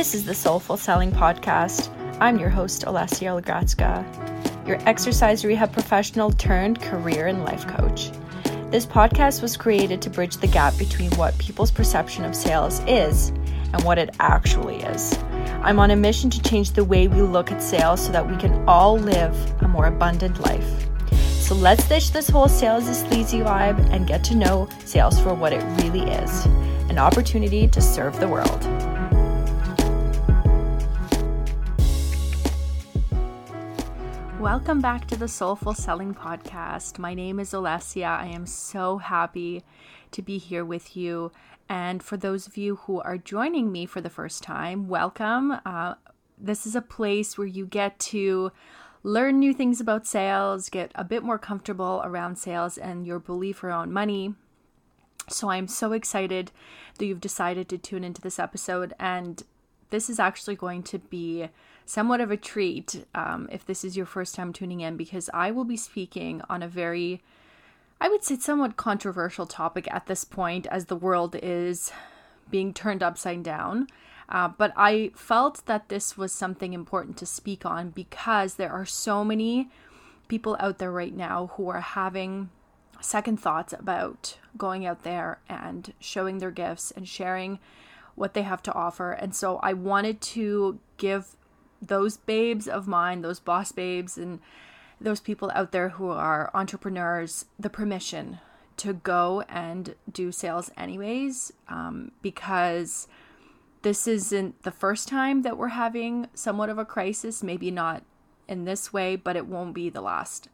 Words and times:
This 0.00 0.14
is 0.14 0.24
the 0.24 0.34
Soulful 0.34 0.78
Selling 0.78 1.12
Podcast. 1.12 1.90
I'm 2.20 2.38
your 2.38 2.48
host, 2.48 2.86
Olesya 2.86 3.38
Oligradska, 3.38 4.66
your 4.66 4.78
exercise 4.88 5.44
rehab 5.44 5.74
professional 5.74 6.30
turned 6.30 6.80
career 6.80 7.26
and 7.26 7.44
life 7.44 7.66
coach. 7.66 8.10
This 8.70 8.86
podcast 8.86 9.42
was 9.42 9.58
created 9.58 10.00
to 10.00 10.08
bridge 10.08 10.38
the 10.38 10.46
gap 10.46 10.78
between 10.78 11.10
what 11.16 11.36
people's 11.36 11.70
perception 11.70 12.24
of 12.24 12.34
sales 12.34 12.80
is 12.86 13.28
and 13.74 13.84
what 13.84 13.98
it 13.98 14.16
actually 14.20 14.76
is. 14.76 15.18
I'm 15.62 15.78
on 15.78 15.90
a 15.90 15.96
mission 15.96 16.30
to 16.30 16.42
change 16.44 16.70
the 16.70 16.84
way 16.84 17.06
we 17.06 17.20
look 17.20 17.52
at 17.52 17.62
sales 17.62 18.02
so 18.02 18.10
that 18.10 18.26
we 18.26 18.38
can 18.38 18.66
all 18.66 18.96
live 18.98 19.36
a 19.60 19.68
more 19.68 19.84
abundant 19.84 20.40
life. 20.40 20.88
So 21.12 21.54
let's 21.54 21.86
ditch 21.90 22.12
this 22.12 22.30
whole 22.30 22.48
sales 22.48 22.88
is 22.88 23.00
sleazy 23.00 23.40
vibe 23.40 23.78
and 23.90 24.06
get 24.06 24.24
to 24.24 24.34
know 24.34 24.66
sales 24.86 25.20
for 25.20 25.34
what 25.34 25.52
it 25.52 25.62
really 25.82 26.10
is 26.10 26.46
an 26.88 26.98
opportunity 26.98 27.68
to 27.68 27.82
serve 27.82 28.18
the 28.18 28.26
world. 28.26 28.89
Welcome 34.40 34.80
back 34.80 35.06
to 35.08 35.16
the 35.16 35.28
Soulful 35.28 35.74
Selling 35.74 36.14
Podcast. 36.14 36.98
My 36.98 37.12
name 37.12 37.38
is 37.38 37.50
Olesya. 37.50 38.06
I 38.06 38.28
am 38.28 38.46
so 38.46 38.96
happy 38.96 39.62
to 40.12 40.22
be 40.22 40.38
here 40.38 40.64
with 40.64 40.96
you. 40.96 41.30
And 41.68 42.02
for 42.02 42.16
those 42.16 42.46
of 42.46 42.56
you 42.56 42.76
who 42.76 43.02
are 43.02 43.18
joining 43.18 43.70
me 43.70 43.84
for 43.84 44.00
the 44.00 44.08
first 44.08 44.42
time, 44.42 44.88
welcome. 44.88 45.60
Uh, 45.66 45.96
this 46.38 46.66
is 46.66 46.74
a 46.74 46.80
place 46.80 47.36
where 47.36 47.46
you 47.46 47.66
get 47.66 47.98
to 47.98 48.50
learn 49.02 49.38
new 49.38 49.52
things 49.52 49.78
about 49.78 50.06
sales, 50.06 50.70
get 50.70 50.90
a 50.94 51.04
bit 51.04 51.22
more 51.22 51.38
comfortable 51.38 52.00
around 52.02 52.36
sales 52.36 52.78
and 52.78 53.06
your 53.06 53.18
belief 53.18 53.62
around 53.62 53.92
money. 53.92 54.34
So 55.28 55.50
I'm 55.50 55.68
so 55.68 55.92
excited 55.92 56.50
that 56.96 57.04
you've 57.04 57.20
decided 57.20 57.68
to 57.68 57.76
tune 57.76 58.04
into 58.04 58.22
this 58.22 58.38
episode. 58.38 58.94
And 58.98 59.42
this 59.90 60.08
is 60.08 60.18
actually 60.18 60.56
going 60.56 60.82
to 60.84 60.98
be 60.98 61.50
somewhat 61.90 62.20
of 62.20 62.30
a 62.30 62.36
treat 62.36 63.04
um, 63.16 63.48
if 63.50 63.66
this 63.66 63.84
is 63.84 63.96
your 63.96 64.06
first 64.06 64.36
time 64.36 64.52
tuning 64.52 64.80
in, 64.80 64.96
because 64.96 65.28
I 65.34 65.50
will 65.50 65.64
be 65.64 65.76
speaking 65.76 66.40
on 66.48 66.62
a 66.62 66.68
very, 66.68 67.20
I 68.00 68.08
would 68.08 68.22
say, 68.22 68.38
somewhat 68.38 68.76
controversial 68.76 69.44
topic 69.44 69.92
at 69.92 70.06
this 70.06 70.24
point 70.24 70.68
as 70.68 70.84
the 70.84 70.94
world 70.94 71.34
is 71.42 71.90
being 72.48 72.72
turned 72.72 73.02
upside 73.02 73.42
down. 73.42 73.88
Uh, 74.28 74.46
but 74.46 74.72
I 74.76 75.10
felt 75.16 75.66
that 75.66 75.88
this 75.88 76.16
was 76.16 76.30
something 76.30 76.74
important 76.74 77.16
to 77.16 77.26
speak 77.26 77.66
on 77.66 77.90
because 77.90 78.54
there 78.54 78.70
are 78.70 78.86
so 78.86 79.24
many 79.24 79.68
people 80.28 80.56
out 80.60 80.78
there 80.78 80.92
right 80.92 81.16
now 81.16 81.50
who 81.54 81.68
are 81.70 81.80
having 81.80 82.50
second 83.00 83.40
thoughts 83.40 83.72
about 83.72 84.38
going 84.56 84.86
out 84.86 85.02
there 85.02 85.40
and 85.48 85.92
showing 85.98 86.38
their 86.38 86.52
gifts 86.52 86.92
and 86.92 87.08
sharing 87.08 87.58
what 88.14 88.34
they 88.34 88.42
have 88.42 88.62
to 88.62 88.72
offer. 88.74 89.10
And 89.10 89.34
so 89.34 89.56
I 89.56 89.72
wanted 89.72 90.20
to 90.20 90.78
give 90.96 91.34
those 91.80 92.16
babes 92.16 92.68
of 92.68 92.86
mine, 92.86 93.22
those 93.22 93.40
boss 93.40 93.72
babes, 93.72 94.18
and 94.18 94.40
those 95.00 95.20
people 95.20 95.50
out 95.54 95.72
there 95.72 95.90
who 95.90 96.08
are 96.10 96.50
entrepreneurs 96.54 97.46
the 97.58 97.70
permission 97.70 98.38
to 98.76 98.92
go 98.92 99.42
and 99.48 99.94
do 100.10 100.32
sales 100.32 100.70
anyways, 100.76 101.52
um, 101.68 102.12
because 102.22 103.08
this 103.82 104.06
isn't 104.06 104.62
the 104.62 104.70
first 104.70 105.08
time 105.08 105.42
that 105.42 105.56
we're 105.56 105.68
having 105.68 106.28
somewhat 106.34 106.68
of 106.68 106.78
a 106.78 106.84
crisis. 106.84 107.42
Maybe 107.42 107.70
not 107.70 108.02
in 108.48 108.64
this 108.64 108.92
way, 108.92 109.16
but 109.16 109.36
it 109.36 109.46
won't 109.46 109.74
be 109.74 109.88
the 109.88 110.00
last. 110.00 110.48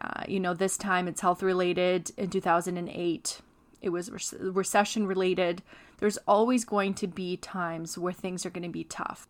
Uh, 0.00 0.24
you 0.26 0.40
know, 0.40 0.54
this 0.54 0.76
time 0.76 1.06
it's 1.06 1.20
health 1.20 1.42
related. 1.42 2.10
In 2.16 2.30
2008, 2.30 3.40
it 3.80 3.88
was 3.90 4.10
re- 4.10 4.50
recession 4.50 5.06
related. 5.06 5.62
There's 5.98 6.18
always 6.26 6.64
going 6.64 6.94
to 6.94 7.06
be 7.06 7.36
times 7.36 7.96
where 7.96 8.12
things 8.12 8.44
are 8.44 8.50
going 8.50 8.64
to 8.64 8.68
be 8.68 8.84
tough. 8.84 9.28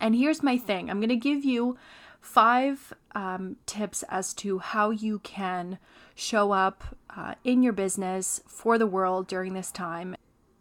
And 0.00 0.14
here's 0.14 0.42
my 0.42 0.58
thing 0.58 0.90
I'm 0.90 0.98
going 0.98 1.08
to 1.08 1.16
give 1.16 1.44
you 1.44 1.76
five 2.20 2.92
um, 3.14 3.56
tips 3.66 4.02
as 4.08 4.32
to 4.34 4.58
how 4.58 4.90
you 4.90 5.18
can 5.20 5.78
show 6.14 6.52
up 6.52 6.96
uh, 7.16 7.34
in 7.44 7.62
your 7.62 7.72
business 7.72 8.40
for 8.46 8.78
the 8.78 8.86
world 8.86 9.26
during 9.26 9.54
this 9.54 9.70
time. 9.70 10.16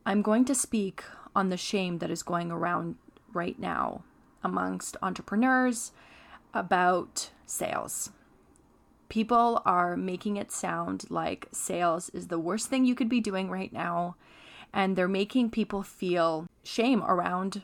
I'm 0.06 0.22
going 0.22 0.46
to 0.46 0.56
speak 0.56 1.04
on 1.36 1.50
the 1.50 1.58
shame 1.58 2.00
that 2.00 2.12
is 2.12 2.24
going 2.24 2.52
around 2.52 2.96
right 3.34 3.58
now 3.58 4.04
amongst 4.44 4.98
entrepreneurs 5.02 5.92
about 6.54 7.32
sales. 7.46 8.12
People 9.10 9.62
are 9.66 9.96
making 9.96 10.38
it 10.38 10.52
sound 10.52 11.06
like 11.10 11.48
sales 11.52 12.10
is 12.10 12.28
the 12.28 12.40
worst 12.40 12.68
thing 12.68 12.86
you 12.86 12.96
could 12.96 13.10
be 13.10 13.22
doing 13.22 13.50
right 13.50 13.72
now, 13.72 14.16
and 14.74 14.96
they're 14.96 15.08
making 15.08 15.52
people 15.52 15.84
feel 15.84 16.48
shame 16.64 17.04
around 17.04 17.64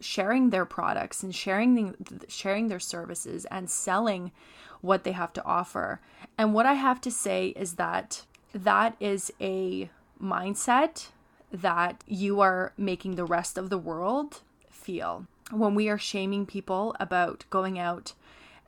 sharing 0.00 0.50
their 0.50 0.64
products 0.64 1.22
and 1.22 1.34
sharing 1.34 1.74
the, 1.74 2.24
sharing 2.28 2.68
their 2.68 2.80
services 2.80 3.44
and 3.46 3.70
selling 3.70 4.32
what 4.80 5.04
they 5.04 5.12
have 5.12 5.32
to 5.34 5.44
offer. 5.44 6.00
And 6.36 6.54
what 6.54 6.66
I 6.66 6.74
have 6.74 7.00
to 7.02 7.10
say 7.10 7.48
is 7.48 7.74
that 7.74 8.24
that 8.52 8.96
is 9.00 9.32
a 9.40 9.90
mindset 10.22 11.08
that 11.52 12.02
you 12.06 12.40
are 12.40 12.72
making 12.76 13.14
the 13.14 13.24
rest 13.24 13.56
of 13.56 13.70
the 13.70 13.78
world 13.78 14.42
feel. 14.70 15.26
When 15.50 15.74
we 15.74 15.88
are 15.88 15.98
shaming 15.98 16.46
people 16.46 16.94
about 16.98 17.44
going 17.50 17.78
out 17.78 18.14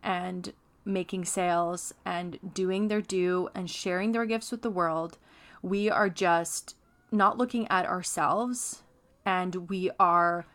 and 0.03 0.53
making 0.85 1.25
sales 1.25 1.93
and 2.05 2.39
doing 2.55 2.89
their 2.89 3.03
due 3.03 3.51
and 3.55 3.69
sharing 3.69 4.13
their 4.13 4.27
gifts 4.27 4.51
with 4.51 4.63
the 4.63 4.71
world, 4.71 5.19
we 5.63 5.91
are 5.91 6.09
just 6.09 6.77
not 7.11 7.37
looking 7.37 7.67
at 7.69 7.87
ourselves 7.87 8.83
and 9.25 9.69
we 9.69 9.91
are 9.99 10.47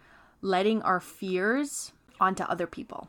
letting 0.44 0.82
our 0.84 1.00
fears 1.00 1.94
onto 2.20 2.44
other 2.44 2.68
people. 2.68 3.08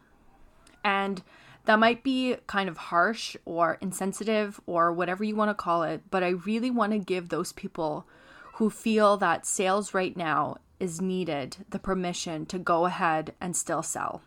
And 0.83 1.23
that 1.67 1.79
might 1.79 2.03
be 2.03 2.37
kind 2.47 2.69
of 2.69 2.77
harsh 2.77 3.37
or 3.45 3.79
insensitive 3.81 4.61
or 4.67 4.93
whatever 4.93 5.25
you 5.25 5.35
want 5.35 5.51
to 5.51 5.55
call 5.55 5.83
it, 5.83 6.03
but 6.11 6.23
I 6.23 6.29
really 6.29 6.71
want 6.71 6.93
to 6.93 6.99
give 6.99 7.29
those 7.29 7.53
people 7.53 8.07
who 8.55 8.71
feel 8.71 9.17
that 9.17 9.47
sales 9.47 9.95
right 9.95 10.17
now 10.17 10.59
is 10.79 11.01
needed 11.01 11.57
the 11.71 11.79
permission 11.79 12.47
to 12.47 12.59
go 12.59 12.87
ahead 12.87 13.35
and 13.41 13.57
still 13.57 13.83
sell. 13.83 14.23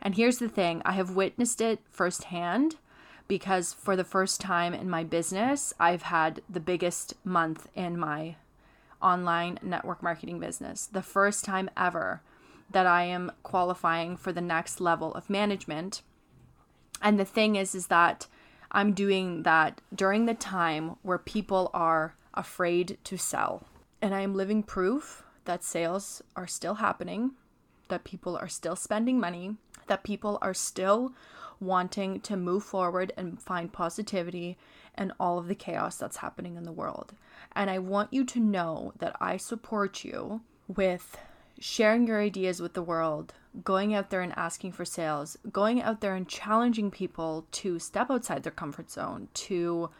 And 0.00 0.14
here's 0.14 0.38
the 0.38 0.48
thing 0.48 0.82
I 0.84 0.92
have 0.92 1.16
witnessed 1.16 1.60
it 1.60 1.80
firsthand 1.90 2.76
because 3.26 3.72
for 3.72 3.96
the 3.96 4.04
first 4.04 4.40
time 4.40 4.72
in 4.72 4.88
my 4.88 5.02
business, 5.02 5.74
I've 5.80 6.02
had 6.02 6.42
the 6.48 6.60
biggest 6.60 7.14
month 7.24 7.68
in 7.74 7.98
my 7.98 8.36
online 9.02 9.58
network 9.62 10.02
marketing 10.02 10.38
business. 10.38 10.86
The 10.86 11.02
first 11.02 11.44
time 11.44 11.70
ever 11.76 12.20
that 12.70 12.86
I 12.86 13.04
am 13.04 13.32
qualifying 13.42 14.16
for 14.16 14.32
the 14.32 14.40
next 14.40 14.80
level 14.80 15.14
of 15.14 15.30
management. 15.30 16.02
And 17.00 17.18
the 17.18 17.24
thing 17.24 17.56
is 17.56 17.74
is 17.74 17.86
that 17.88 18.26
I'm 18.70 18.92
doing 18.92 19.42
that 19.44 19.80
during 19.94 20.26
the 20.26 20.34
time 20.34 20.96
where 21.02 21.18
people 21.18 21.70
are 21.72 22.14
afraid 22.34 22.98
to 23.04 23.16
sell. 23.16 23.66
And 24.02 24.14
I 24.14 24.20
am 24.20 24.34
living 24.34 24.62
proof 24.62 25.22
that 25.44 25.64
sales 25.64 26.22
are 26.34 26.46
still 26.46 26.74
happening, 26.74 27.32
that 27.88 28.04
people 28.04 28.36
are 28.36 28.48
still 28.48 28.76
spending 28.76 29.18
money, 29.18 29.56
that 29.86 30.04
people 30.04 30.38
are 30.42 30.54
still 30.54 31.12
wanting 31.60 32.20
to 32.20 32.36
move 32.36 32.62
forward 32.62 33.12
and 33.16 33.40
find 33.40 33.72
positivity 33.72 34.58
and 34.94 35.12
all 35.18 35.38
of 35.38 35.48
the 35.48 35.54
chaos 35.54 35.96
that's 35.96 36.18
happening 36.18 36.56
in 36.56 36.64
the 36.64 36.72
world. 36.72 37.14
And 37.54 37.70
I 37.70 37.78
want 37.78 38.12
you 38.12 38.24
to 38.24 38.40
know 38.40 38.92
that 38.98 39.16
I 39.20 39.36
support 39.36 40.04
you 40.04 40.42
with 40.68 41.16
sharing 41.58 42.06
your 42.06 42.20
ideas 42.20 42.60
with 42.60 42.74
the 42.74 42.82
world, 42.82 43.32
going 43.64 43.94
out 43.94 44.10
there 44.10 44.20
and 44.20 44.32
asking 44.36 44.72
for 44.72 44.84
sales, 44.84 45.36
going 45.50 45.80
out 45.80 46.00
there 46.00 46.14
and 46.14 46.28
challenging 46.28 46.90
people 46.90 47.46
to 47.50 47.78
step 47.78 48.10
outside 48.10 48.42
their 48.42 48.52
comfort 48.52 48.90
zone, 48.90 49.28
to 49.34 49.90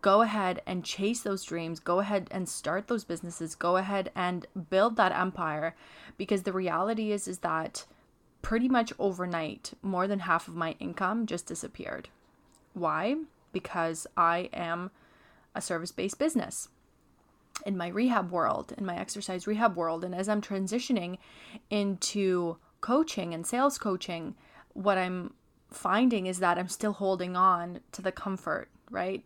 go 0.00 0.22
ahead 0.22 0.60
and 0.66 0.84
chase 0.84 1.20
those 1.20 1.44
dreams, 1.44 1.78
go 1.78 2.00
ahead 2.00 2.28
and 2.30 2.48
start 2.48 2.88
those 2.88 3.04
businesses, 3.04 3.54
go 3.54 3.76
ahead 3.76 4.10
and 4.14 4.46
build 4.70 4.96
that 4.96 5.12
empire 5.12 5.76
because 6.16 6.42
the 6.42 6.52
reality 6.52 7.12
is 7.12 7.28
is 7.28 7.38
that 7.38 7.84
pretty 8.40 8.68
much 8.68 8.92
overnight 8.98 9.72
more 9.82 10.08
than 10.08 10.20
half 10.20 10.48
of 10.48 10.56
my 10.56 10.74
income 10.80 11.26
just 11.26 11.46
disappeared. 11.46 12.08
Why? 12.74 13.16
Because 13.52 14.06
I 14.16 14.50
am 14.52 14.90
a 15.54 15.60
service-based 15.60 16.18
business 16.18 16.68
in 17.66 17.76
my 17.76 17.88
rehab 17.88 18.30
world, 18.30 18.72
in 18.76 18.84
my 18.84 18.96
exercise 18.96 19.46
rehab 19.46 19.76
world. 19.76 20.04
And 20.04 20.14
as 20.14 20.28
I'm 20.28 20.40
transitioning 20.40 21.18
into 21.70 22.56
coaching 22.80 23.34
and 23.34 23.46
sales 23.46 23.78
coaching, 23.78 24.34
what 24.72 24.98
I'm 24.98 25.34
finding 25.70 26.26
is 26.26 26.38
that 26.38 26.58
I'm 26.58 26.68
still 26.68 26.92
holding 26.92 27.36
on 27.36 27.80
to 27.92 28.02
the 28.02 28.12
comfort, 28.12 28.68
right? 28.90 29.24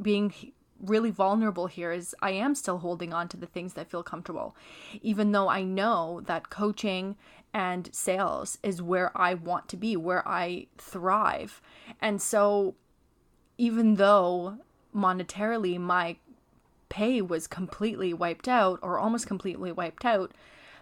Being 0.00 0.32
really 0.80 1.10
vulnerable 1.10 1.66
here 1.66 1.92
is 1.92 2.14
I 2.22 2.30
am 2.30 2.54
still 2.54 2.78
holding 2.78 3.12
on 3.12 3.28
to 3.28 3.36
the 3.36 3.46
things 3.46 3.74
that 3.74 3.90
feel 3.90 4.02
comfortable, 4.02 4.56
even 5.02 5.32
though 5.32 5.48
I 5.48 5.62
know 5.62 6.22
that 6.26 6.50
coaching 6.50 7.16
and 7.52 7.88
sales 7.92 8.58
is 8.62 8.80
where 8.80 9.16
I 9.18 9.34
want 9.34 9.68
to 9.68 9.76
be, 9.76 9.96
where 9.96 10.26
I 10.26 10.68
thrive. 10.78 11.60
And 12.00 12.22
so, 12.22 12.76
even 13.58 13.96
though 13.96 14.58
monetarily 14.94 15.78
my 15.78 16.16
pay 16.90 17.22
was 17.22 17.46
completely 17.46 18.12
wiped 18.12 18.46
out 18.46 18.78
or 18.82 18.98
almost 18.98 19.26
completely 19.26 19.72
wiped 19.72 20.04
out, 20.04 20.32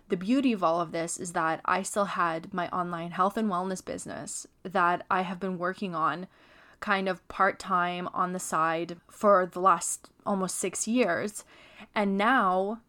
the 0.08 0.16
beauty 0.16 0.52
of 0.52 0.64
all 0.64 0.80
of 0.80 0.90
this 0.90 1.18
is 1.20 1.32
that 1.34 1.60
I 1.64 1.82
still 1.82 2.06
had 2.06 2.52
my 2.52 2.68
online 2.70 3.12
health 3.12 3.36
and 3.36 3.48
wellness 3.48 3.84
business 3.84 4.46
that 4.64 5.04
I 5.10 5.22
have 5.22 5.38
been 5.38 5.58
working 5.58 5.94
on 5.94 6.26
kind 6.80 7.08
of 7.08 7.26
part 7.28 7.58
time 7.58 8.08
on 8.14 8.32
the 8.32 8.38
side 8.38 8.96
for 9.08 9.46
the 9.46 9.60
last 9.60 10.08
almost 10.24 10.56
six 10.56 10.88
years. 10.88 11.44
And 11.94 12.16
now, 12.16 12.80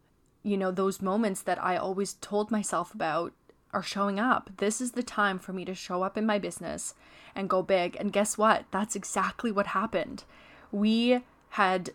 you 0.42 0.56
know, 0.56 0.70
those 0.70 1.02
moments 1.02 1.42
that 1.42 1.62
I 1.62 1.76
always 1.76 2.14
told 2.14 2.50
myself 2.50 2.94
about 2.94 3.32
are 3.72 3.82
showing 3.82 4.18
up. 4.18 4.50
This 4.56 4.80
is 4.80 4.92
the 4.92 5.02
time 5.02 5.38
for 5.38 5.52
me 5.52 5.64
to 5.64 5.74
show 5.74 6.02
up 6.02 6.16
in 6.16 6.26
my 6.26 6.38
business 6.38 6.94
and 7.34 7.50
go 7.50 7.62
big. 7.62 7.96
And 8.00 8.12
guess 8.12 8.38
what? 8.38 8.64
That's 8.70 8.96
exactly 8.96 9.52
what 9.52 9.68
happened. 9.68 10.24
We 10.72 11.20
had 11.50 11.90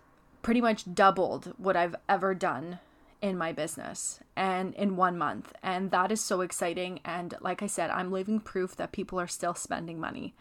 pretty 0.46 0.62
much 0.62 0.94
doubled 0.94 1.56
what 1.58 1.76
I've 1.76 1.96
ever 2.08 2.36
done 2.36 2.78
in 3.20 3.36
my 3.36 3.52
business 3.52 4.20
and 4.36 4.76
in 4.76 4.96
one 4.96 5.18
month. 5.18 5.52
And 5.64 5.90
that 5.90 6.12
is 6.12 6.22
so 6.22 6.42
exciting. 6.42 7.00
And 7.04 7.34
like 7.42 7.64
I 7.64 7.66
said, 7.66 7.90
I'm 7.90 8.12
living 8.12 8.40
proof 8.40 8.76
that 8.76 8.92
people 8.92 9.20
are 9.20 9.26
still 9.26 9.56
spending 9.56 10.00
money. 10.00 10.36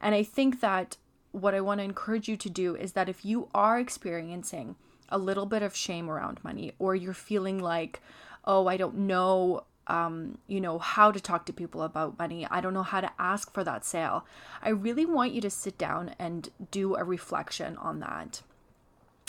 And 0.00 0.14
I 0.14 0.22
think 0.22 0.60
that 0.60 0.96
what 1.32 1.56
I 1.56 1.60
want 1.60 1.80
to 1.80 1.84
encourage 1.84 2.28
you 2.28 2.36
to 2.36 2.48
do 2.48 2.76
is 2.76 2.92
that 2.92 3.08
if 3.08 3.24
you 3.24 3.48
are 3.52 3.80
experiencing 3.80 4.76
a 5.08 5.18
little 5.18 5.46
bit 5.46 5.64
of 5.64 5.74
shame 5.74 6.08
around 6.08 6.38
money, 6.44 6.70
or 6.78 6.94
you're 6.94 7.12
feeling 7.12 7.58
like, 7.58 8.00
oh, 8.44 8.68
I 8.68 8.76
don't 8.76 8.96
know 8.96 9.64
um, 9.88 10.38
you 10.46 10.60
know, 10.60 10.78
how 10.78 11.10
to 11.10 11.18
talk 11.18 11.46
to 11.46 11.52
people 11.52 11.82
about 11.82 12.16
money. 12.16 12.46
I 12.48 12.60
don't 12.60 12.74
know 12.74 12.84
how 12.84 13.00
to 13.00 13.10
ask 13.18 13.52
for 13.52 13.64
that 13.64 13.84
sale. 13.84 14.24
I 14.62 14.68
really 14.68 15.04
want 15.04 15.32
you 15.32 15.40
to 15.40 15.50
sit 15.50 15.76
down 15.76 16.14
and 16.20 16.48
do 16.70 16.94
a 16.94 17.02
reflection 17.02 17.76
on 17.78 17.98
that. 17.98 18.42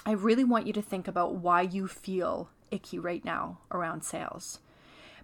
I 0.06 0.12
really 0.12 0.44
want 0.44 0.68
you 0.68 0.74
to 0.74 0.82
think 0.82 1.08
about 1.08 1.36
why 1.36 1.62
you 1.62 1.88
feel 1.88 2.50
icky 2.72 3.00
right 3.00 3.24
now 3.24 3.60
around 3.72 4.04
sales. 4.04 4.60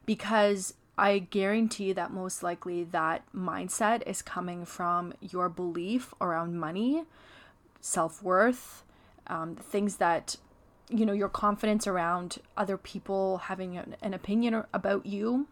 Because 0.06 0.74
I 0.98 1.20
guarantee 1.20 1.94
that 1.94 2.12
most 2.12 2.44
likely 2.44 2.84
that 2.86 3.24
mindset 3.34 4.04
is 4.08 4.22
coming 4.22 4.66
from 4.66 5.14
your 5.22 5.50
belief 5.50 6.14
around 6.20 6.60
money, 6.60 7.04
self 7.80 8.22
worth, 8.24 8.84
um, 9.28 9.56
things 9.56 9.98
that 9.98 10.36
you 10.90 11.06
know 11.06 11.14
your 11.14 11.30
confidence 11.30 11.86
around 11.86 12.40
other 12.58 12.78
people 12.78 13.38
having 13.38 13.78
an, 13.78 13.96
an 14.02 14.14
opinion 14.14 14.64
about 14.74 15.06
you 15.06 15.48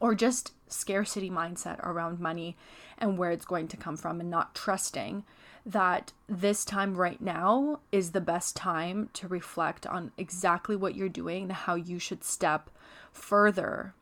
or 0.00 0.14
just 0.14 0.52
scarcity 0.66 1.30
mindset 1.30 1.78
around 1.80 2.18
money 2.18 2.56
and 2.98 3.18
where 3.18 3.30
it's 3.30 3.44
going 3.44 3.68
to 3.68 3.76
come 3.76 3.96
from 3.96 4.20
and 4.20 4.30
not 4.30 4.54
trusting 4.54 5.24
that 5.70 6.12
this 6.28 6.64
time 6.64 6.94
right 6.94 7.20
now 7.20 7.80
is 7.92 8.10
the 8.10 8.20
best 8.20 8.56
time 8.56 9.08
to 9.12 9.28
reflect 9.28 9.86
on 9.86 10.10
exactly 10.18 10.74
what 10.74 10.94
you're 10.94 11.08
doing 11.08 11.44
and 11.44 11.52
how 11.52 11.74
you 11.74 11.98
should 11.98 12.24
step 12.24 12.70
further 13.12 13.94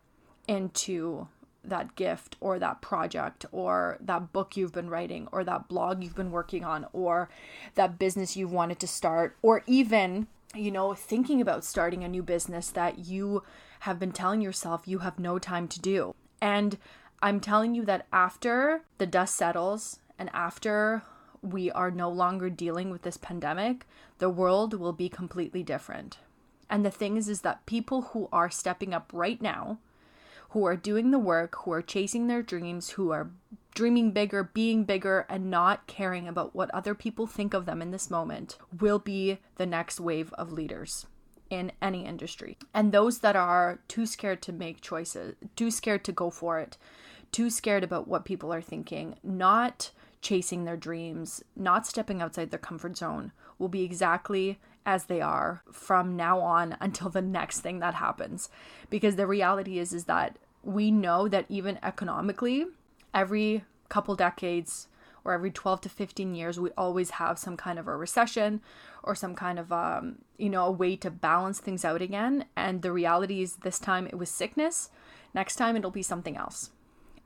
into 0.47 1.29
that 1.65 1.95
gift 1.97 2.37
or 2.41 2.59
that 2.59 2.81
project 2.81 3.45
or 3.53 3.99
that 4.01 4.33
book 4.33 4.57
you've 4.57 4.73
been 4.73 4.89
writing 4.89 5.29
or 5.33 5.45
that 5.45 5.69
blog 5.69 6.03
you've 6.03 6.15
been 6.15 6.31
working 6.31 6.65
on 6.65 6.87
or 6.93 7.29
that 7.75 7.99
business 7.99 8.37
you've 8.37 8.53
wanted 8.53 8.79
to 8.79 8.87
start 8.87 9.37
or 9.43 9.63
even 9.67 10.27
you 10.55 10.71
know 10.71 10.95
thinking 10.95 11.41
about 11.41 11.65
starting 11.65 12.03
a 12.03 12.09
new 12.09 12.23
business 12.23 12.71
that 12.71 13.01
you 13.01 13.43
have 13.81 13.99
been 13.99 14.13
telling 14.13 14.41
yourself 14.41 14.83
you 14.87 15.01
have 15.01 15.19
no 15.19 15.39
time 15.39 15.69
to 15.69 15.81
do. 15.81 16.15
And 16.41 16.79
i'm 17.21 17.41
telling 17.41 17.75
you 17.75 17.85
that 17.85 18.07
after 18.13 18.83
the 18.99 19.07
dust 19.07 19.35
settles 19.35 19.99
and 20.19 20.31
after 20.33 21.03
we 21.43 21.71
are 21.71 21.91
no 21.91 22.11
longer 22.11 22.51
dealing 22.51 22.91
with 22.91 23.03
this 23.03 23.17
pandemic 23.17 23.87
the 24.19 24.31
world 24.31 24.75
will 24.75 24.93
be 24.93 25.09
completely 25.09 25.63
different 25.63 26.19
and 26.71 26.85
the 26.85 26.91
thing 26.91 27.17
is 27.17 27.29
is 27.29 27.43
that 27.43 27.67
people 27.67 28.03
who 28.13 28.29
are 28.33 28.51
stepping 28.51 28.93
up 28.93 29.11
right 29.13 29.41
now 29.41 29.79
who 30.51 30.65
are 30.65 30.77
doing 30.77 31.11
the 31.11 31.19
work, 31.19 31.57
who 31.57 31.73
are 31.73 31.83
chasing 31.83 32.27
their 32.27 32.43
dreams, 32.43 32.91
who 32.91 33.11
are 33.11 33.31
dreaming 33.75 34.13
bigger, 34.13 34.43
being 34.43 34.85
bigger, 34.85 35.27
and 35.29 35.51
not 35.51 35.87
caring 35.87 36.27
about 36.27 36.55
what 36.55 36.71
other 36.71 36.95
people 36.95 37.27
think 37.27 37.53
of 37.55 37.67
them 37.67 37.83
in 37.83 37.91
this 37.91 38.11
moment 38.11 38.57
will 38.81 38.99
be 38.99 39.39
the 39.57 39.67
next 39.67 40.01
wave 40.01 40.33
of 40.35 40.53
leaders 40.53 41.07
in 41.51 41.71
any 41.83 42.05
industry. 42.05 42.57
And 42.75 42.93
those 42.93 43.21
that 43.21 43.37
are 43.37 43.81
too 43.89 44.07
scared 44.07 44.43
to 44.43 44.53
make 44.53 44.81
choices, 44.81 45.35
too 45.55 45.71
scared 45.71 46.05
to 46.05 46.13
go 46.13 46.31
for 46.31 46.59
it, 46.59 46.77
too 47.31 47.51
scared 47.51 47.85
about 47.85 48.09
what 48.09 48.25
people 48.25 48.53
are 48.53 48.63
thinking, 48.63 49.17
not 49.23 49.91
chasing 50.21 50.65
their 50.65 50.77
dreams, 50.77 51.43
not 51.57 51.87
stepping 51.87 52.21
outside 52.21 52.51
their 52.51 52.59
comfort 52.59 52.97
zone, 52.97 53.33
will 53.59 53.69
be 53.69 53.83
exactly 53.83 54.59
as 54.87 55.05
they 55.05 55.21
are 55.21 55.63
from 55.71 56.17
now 56.17 56.41
on 56.41 56.77
until 56.81 57.11
the 57.11 57.23
next 57.23 57.61
thing 57.61 57.79
that 57.81 57.95
happens. 57.95 58.49
Because 58.91 59.17
the 59.17 59.27
reality 59.27 59.79
is 59.79 59.93
is 59.93 60.05
that 60.05 60.39
we 60.63 60.91
know 60.91 61.29
that 61.29 61.47
even 61.49 61.79
economically 61.83 62.67
every 63.15 63.65
couple 63.89 64.15
decades 64.15 64.89
or 65.25 65.33
every 65.33 65.51
12 65.51 65.83
to 65.83 65.89
15 65.89 66.35
years 66.35 66.61
we 66.61 66.71
always 66.77 67.11
have 67.11 67.39
some 67.39 67.57
kind 67.57 67.79
of 67.79 67.89
a 67.89 67.97
recession 67.97 68.61
or 69.03 69.15
some 69.15 69.35
kind 69.35 69.59
of 69.59 69.73
um, 69.73 70.17
you 70.37 70.49
know 70.49 70.65
a 70.65 70.71
way 70.71 70.97
to 70.97 71.11
balance 71.11 71.61
things 71.61 71.85
out 71.85 72.03
again. 72.03 72.45
And 72.57 72.83
the 72.83 72.93
reality 72.93 73.43
is 73.43 73.57
this 73.57 73.79
time 73.79 74.07
it 74.07 74.19
was 74.19 74.31
sickness. 74.31 74.91
Next 75.35 75.57
time 75.57 75.77
it'll 75.77 75.91
be 75.91 76.03
something 76.03 76.37
else 76.37 76.71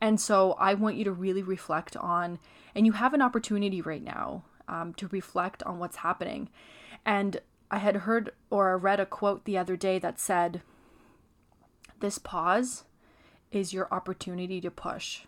and 0.03 0.21
so 0.21 0.53
i 0.59 0.75
want 0.75 0.97
you 0.97 1.05
to 1.05 1.13
really 1.13 1.43
reflect 1.43 1.97
on 1.97 2.39
and 2.75 2.85
you 2.85 2.93
have 2.93 3.15
an 3.15 3.23
opportunity 3.23 3.81
right 3.81 4.05
now 4.05 4.45
um, 4.69 4.93
to 4.93 5.09
reflect 5.09 5.63
on 5.63 5.79
what's 5.79 5.97
happening 5.97 6.51
and 7.05 7.41
I 7.73 7.79
had 7.79 7.97
heard 7.97 8.33
or 8.51 8.77
read 8.77 9.01
a 9.01 9.07
quote 9.07 9.47
the 9.47 9.57
other 9.57 9.77
day 9.77 9.99
that 9.99 10.21
said, 10.21 10.61
This 12.01 12.19
pause 12.19 12.85
is 13.51 13.73
your 13.73 13.89
opportunity 13.91 14.61
to 14.61 14.71
push. 14.71 15.23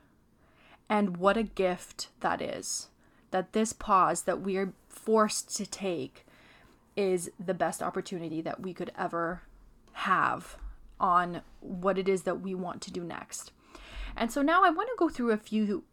And 0.90 1.16
what 1.16 1.38
a 1.38 1.42
gift 1.42 2.08
that 2.20 2.42
is. 2.42 2.88
That 3.30 3.54
this 3.54 3.72
pause 3.72 4.22
that 4.22 4.42
we 4.42 4.58
are 4.58 4.74
forced 4.90 5.56
to 5.56 5.64
take 5.64 6.26
is 6.96 7.30
the 7.44 7.54
best 7.54 7.82
opportunity 7.82 8.42
that 8.42 8.60
we 8.60 8.74
could 8.74 8.92
ever 8.96 9.42
have 9.92 10.58
on 11.00 11.40
what 11.60 11.98
it 11.98 12.08
is 12.08 12.22
that 12.22 12.42
we 12.42 12.54
want 12.54 12.82
to 12.82 12.92
do 12.92 13.02
next. 13.02 13.52
And 14.16 14.30
so 14.30 14.42
now 14.42 14.64
I 14.64 14.70
want 14.70 14.88
to 14.88 14.96
go 14.98 15.08
through 15.08 15.32
a 15.32 15.36
few 15.36 15.84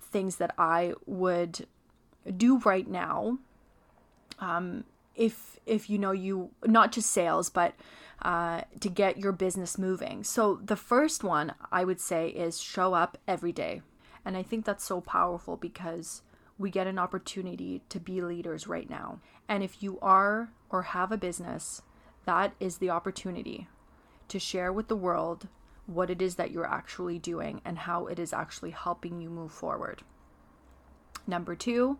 things 0.00 0.36
that 0.36 0.54
I 0.58 0.94
would 1.06 1.66
do 2.36 2.58
right 2.58 2.88
now 2.88 3.38
um, 4.40 4.84
if 5.14 5.58
if 5.66 5.88
you 5.88 5.98
know 5.98 6.12
you 6.12 6.50
not 6.64 6.92
just 6.92 7.10
sales 7.10 7.50
but 7.50 7.74
uh, 8.22 8.62
to 8.80 8.88
get 8.88 9.18
your 9.18 9.32
business 9.32 9.78
moving. 9.78 10.24
So 10.24 10.60
the 10.62 10.76
first 10.76 11.24
one 11.24 11.54
i 11.72 11.84
would 11.84 12.00
say 12.00 12.28
is 12.28 12.60
show 12.60 12.94
up 12.94 13.16
every 13.26 13.52
day. 13.52 13.82
And 14.24 14.36
i 14.36 14.42
think 14.42 14.64
that's 14.64 14.84
so 14.84 15.00
powerful 15.00 15.56
because 15.56 16.22
we 16.58 16.70
get 16.70 16.86
an 16.86 16.98
opportunity 16.98 17.82
to 17.88 17.98
be 17.98 18.20
leaders 18.20 18.66
right 18.66 18.90
now. 18.90 19.20
And 19.48 19.62
if 19.62 19.82
you 19.82 19.98
are 20.00 20.50
or 20.68 20.82
have 20.82 21.10
a 21.10 21.16
business 21.16 21.82
that 22.26 22.52
is 22.60 22.78
the 22.78 22.90
opportunity 22.90 23.66
to 24.28 24.38
share 24.38 24.72
with 24.72 24.88
the 24.88 24.96
world 24.96 25.48
what 25.90 26.10
it 26.10 26.22
is 26.22 26.36
that 26.36 26.50
you're 26.50 26.66
actually 26.66 27.18
doing 27.18 27.60
and 27.64 27.78
how 27.78 28.06
it 28.06 28.18
is 28.18 28.32
actually 28.32 28.70
helping 28.70 29.20
you 29.20 29.28
move 29.28 29.52
forward 29.52 30.02
number 31.26 31.54
two 31.54 31.98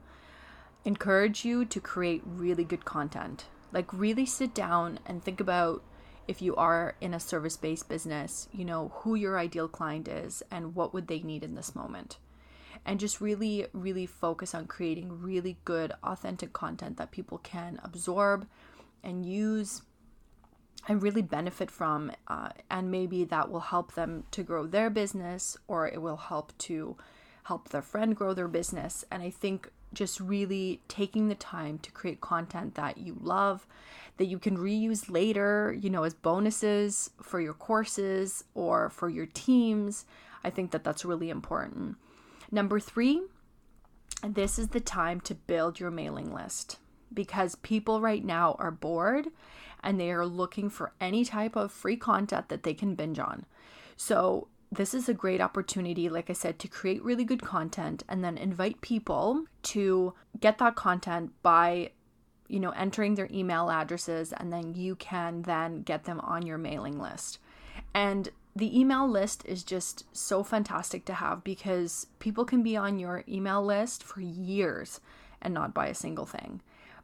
encourage 0.85 1.45
you 1.45 1.65
to 1.65 1.81
create 1.81 2.23
really 2.25 2.65
good 2.65 2.85
content. 2.85 3.45
Like, 3.73 3.93
really 3.93 4.27
sit 4.27 4.55
down 4.55 4.99
and 5.07 5.23
think 5.23 5.41
about 5.41 5.83
if 6.27 6.41
you 6.43 6.57
are 6.57 6.97
in 7.01 7.15
a 7.15 7.21
service 7.21 7.57
based 7.57 7.89
business, 7.89 8.49
you 8.53 8.65
know, 8.65 8.93
who 8.97 9.15
your 9.15 9.39
ideal 9.39 9.69
client 9.69 10.09
is 10.09 10.43
and 10.51 10.75
what 10.75 10.95
would 10.95 11.09
they 11.09 11.21
need 11.21 11.45
in 11.45 11.55
this 11.55 11.75
moment. 11.75 12.19
And 12.85 12.99
just 12.99 13.21
really, 13.21 13.67
really 13.73 14.07
focus 14.07 14.55
on 14.55 14.67
creating 14.67 15.21
really 15.23 15.59
good, 15.65 15.93
authentic 16.03 16.53
content 16.53 16.97
that 16.97 17.11
people 17.11 17.39
can 17.39 17.79
absorb 17.85 18.47
and 19.03 19.27
use 19.27 19.83
and 20.89 21.03
really 21.03 21.23
benefit 21.23 21.71
from. 21.71 22.13
Uh, 22.29 22.51
and 22.71 22.91
maybe 22.91 23.25
that 23.25 23.51
will 23.51 23.61
help 23.61 23.95
them 23.95 24.25
to 24.31 24.43
grow 24.43 24.67
their 24.67 24.91
business 24.91 25.57
or 25.69 25.89
it 25.89 26.01
will 26.01 26.17
help 26.17 26.57
to 26.59 26.97
help 27.45 27.69
their 27.71 27.83
friend 27.83 28.17
grow 28.17 28.35
their 28.35 28.49
business. 28.49 29.05
And 29.11 29.23
I 29.23 29.31
think 29.31 29.71
just 29.93 30.21
really 30.21 30.81
taking 30.89 31.29
the 31.29 31.35
time 31.35 31.79
to 31.79 31.91
create 31.91 32.21
content 32.21 32.77
that 32.77 32.99
you 32.99 33.17
love, 33.21 33.67
that 34.19 34.27
you 34.27 34.39
can 34.39 34.57
reuse 34.57 35.11
later, 35.11 35.77
you 35.79 35.91
know, 35.91 36.05
as 36.05 36.15
bonuses 36.15 37.11
for 37.23 37.41
your 37.41 37.55
courses 37.55 38.45
or 38.55 38.91
for 38.91 39.09
your 39.09 39.27
teams. 39.27 40.05
I 40.45 40.51
think 40.51 40.71
that 40.71 40.85
that's 40.85 41.05
really 41.05 41.31
important. 41.31 41.97
Number 42.53 42.79
three, 42.79 43.23
this 44.23 44.59
is 44.59 44.69
the 44.69 44.81
time 44.81 45.21
to 45.23 45.35
build 45.35 45.81
your 45.81 45.91
mailing 45.91 46.33
list 46.33 46.79
because 47.13 47.55
people 47.57 48.01
right 48.01 48.25
now 48.25 48.55
are 48.59 48.71
bored 48.71 49.29
and 49.83 49.99
they 49.99 50.11
are 50.11 50.27
looking 50.27 50.69
for 50.71 50.93
any 51.01 51.25
type 51.25 51.57
of 51.57 51.73
free 51.73 51.97
content 51.97 52.49
that 52.49 52.63
they 52.63 52.75
can 52.75 52.95
binge 52.95 53.19
on. 53.19 53.47
So 53.97 54.49
this 54.73 54.95
is 54.95 55.09
a 55.09 55.15
great 55.15 55.41
opportunity, 55.41 56.09
like 56.09 56.31
I 56.31 56.35
said, 56.35 56.59
to 56.61 56.69
create 56.69 57.05
really 57.05 57.25
good 57.25 57.43
content 57.43 58.05
and 58.09 58.23
then 58.23 58.39
invite 58.39 58.81
people 58.81 59.45
to 59.65 60.15
get 60.39 60.59
that 60.59 60.77
content 60.77 61.33
by, 61.43 61.91
you 62.49 62.61
know, 62.61 62.71
entering 62.71 63.15
their 63.15 63.29
email 63.33 63.69
addresses 63.69 64.33
and 64.33 64.53
then 64.53 64.75
you 64.75 64.95
can 64.95 65.43
then 65.43 65.83
get 65.83 66.05
them 66.05 66.21
on 66.21 66.47
your 66.47 66.59
mailing 66.59 67.01
list. 67.01 67.39
And 67.95 68.29
the 68.55 68.79
email 68.79 69.09
list 69.09 69.43
is 69.45 69.65
just 69.65 70.05
so 70.17 70.43
fantastic 70.43 71.05
to 71.07 71.15
have 71.15 71.43
because 71.43 72.07
people 72.19 72.45
can 72.45 72.63
be 72.63 72.77
on 72.77 72.99
your 72.99 73.25
email 73.29 73.65
list 73.65 74.05
for 74.05 74.21
years 74.21 75.01
and 75.43 75.55
not 75.55 75.75
buy 75.75 75.87
a 75.87 75.95
single 75.95 76.27
thing. 76.27 76.61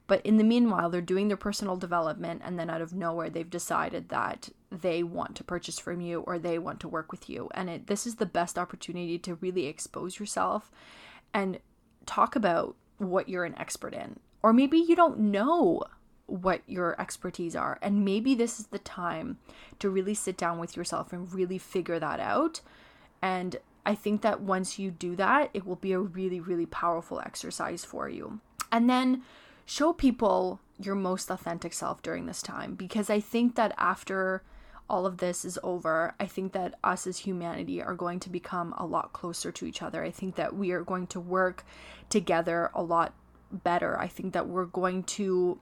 But 0.06 0.24
in 0.24 0.36
the 0.36 0.44
meanwhile, 0.44 0.88
they're 0.88 1.00
doing 1.00 1.28
their 1.28 1.36
personal 1.36 1.76
development, 1.76 2.42
and 2.44 2.58
then 2.58 2.70
out 2.70 2.80
of 2.80 2.94
nowhere, 2.94 3.28
they've 3.28 3.48
decided 3.48 4.08
that 4.08 4.50
they 4.70 5.02
want 5.02 5.34
to 5.36 5.44
purchase 5.44 5.78
from 5.78 6.00
you 6.00 6.20
or 6.20 6.38
they 6.38 6.58
want 6.58 6.80
to 6.80 6.88
work 6.88 7.10
with 7.10 7.28
you. 7.28 7.48
And 7.54 7.68
it, 7.68 7.86
this 7.86 8.06
is 8.06 8.16
the 8.16 8.26
best 8.26 8.56
opportunity 8.58 9.18
to 9.18 9.34
really 9.36 9.66
expose 9.66 10.20
yourself 10.20 10.70
and 11.34 11.58
talk 12.04 12.36
about 12.36 12.76
what 12.98 13.28
you're 13.28 13.44
an 13.44 13.58
expert 13.58 13.94
in. 13.94 14.20
Or 14.42 14.52
maybe 14.52 14.78
you 14.78 14.94
don't 14.94 15.18
know 15.18 15.82
what 16.26 16.62
your 16.66 17.00
expertise 17.00 17.56
are. 17.56 17.78
And 17.82 18.04
maybe 18.04 18.34
this 18.34 18.60
is 18.60 18.68
the 18.68 18.78
time 18.78 19.38
to 19.78 19.90
really 19.90 20.14
sit 20.14 20.36
down 20.36 20.58
with 20.58 20.76
yourself 20.76 21.12
and 21.12 21.32
really 21.32 21.58
figure 21.58 21.98
that 21.98 22.20
out. 22.20 22.60
And 23.22 23.56
I 23.84 23.94
think 23.94 24.22
that 24.22 24.40
once 24.40 24.78
you 24.78 24.90
do 24.90 25.16
that, 25.16 25.50
it 25.54 25.66
will 25.66 25.76
be 25.76 25.92
a 25.92 26.00
really, 26.00 26.40
really 26.40 26.66
powerful 26.66 27.20
exercise 27.20 27.84
for 27.84 28.08
you. 28.08 28.40
And 28.72 28.90
then 28.90 29.22
show 29.66 29.92
people 29.92 30.60
your 30.78 30.94
most 30.94 31.30
authentic 31.30 31.72
self 31.72 32.00
during 32.00 32.26
this 32.26 32.40
time 32.40 32.74
because 32.74 33.10
I 33.10 33.20
think 33.20 33.56
that 33.56 33.74
after 33.76 34.42
all 34.88 35.04
of 35.04 35.18
this 35.18 35.44
is 35.44 35.58
over, 35.62 36.14
I 36.20 36.26
think 36.26 36.52
that 36.52 36.78
us 36.84 37.06
as 37.06 37.18
humanity 37.18 37.82
are 37.82 37.94
going 37.94 38.20
to 38.20 38.30
become 38.30 38.72
a 38.78 38.86
lot 38.86 39.12
closer 39.12 39.50
to 39.50 39.66
each 39.66 39.82
other. 39.82 40.04
I 40.04 40.12
think 40.12 40.36
that 40.36 40.54
we 40.54 40.70
are 40.70 40.84
going 40.84 41.08
to 41.08 41.20
work 41.20 41.64
together 42.08 42.70
a 42.72 42.82
lot 42.82 43.12
better. 43.50 43.98
I 43.98 44.06
think 44.06 44.32
that 44.34 44.48
we're 44.48 44.66
going 44.66 45.02
to 45.04 45.58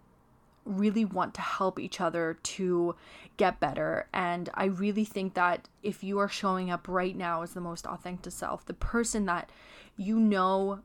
really 0.66 1.04
want 1.04 1.34
to 1.34 1.40
help 1.40 1.78
each 1.78 2.00
other 2.00 2.38
to 2.42 2.94
get 3.36 3.60
better. 3.60 4.08
And 4.12 4.48
I 4.54 4.66
really 4.66 5.04
think 5.04 5.34
that 5.34 5.68
if 5.82 6.02
you 6.02 6.18
are 6.18 6.28
showing 6.28 6.70
up 6.70 6.88
right 6.88 7.16
now 7.16 7.42
as 7.42 7.54
the 7.54 7.60
most 7.60 7.86
authentic 7.86 8.32
self, 8.32 8.64
the 8.64 8.74
person 8.74 9.26
that 9.26 9.50
you 9.96 10.18
know 10.18 10.80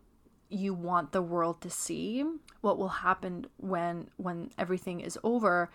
you 0.49 0.73
want 0.73 1.11
the 1.11 1.21
world 1.21 1.61
to 1.61 1.69
see, 1.69 2.25
what 2.61 2.77
will 2.77 2.89
happen 2.89 3.45
when 3.57 4.09
when 4.17 4.51
everything 4.57 4.99
is 4.99 5.17
over 5.23 5.69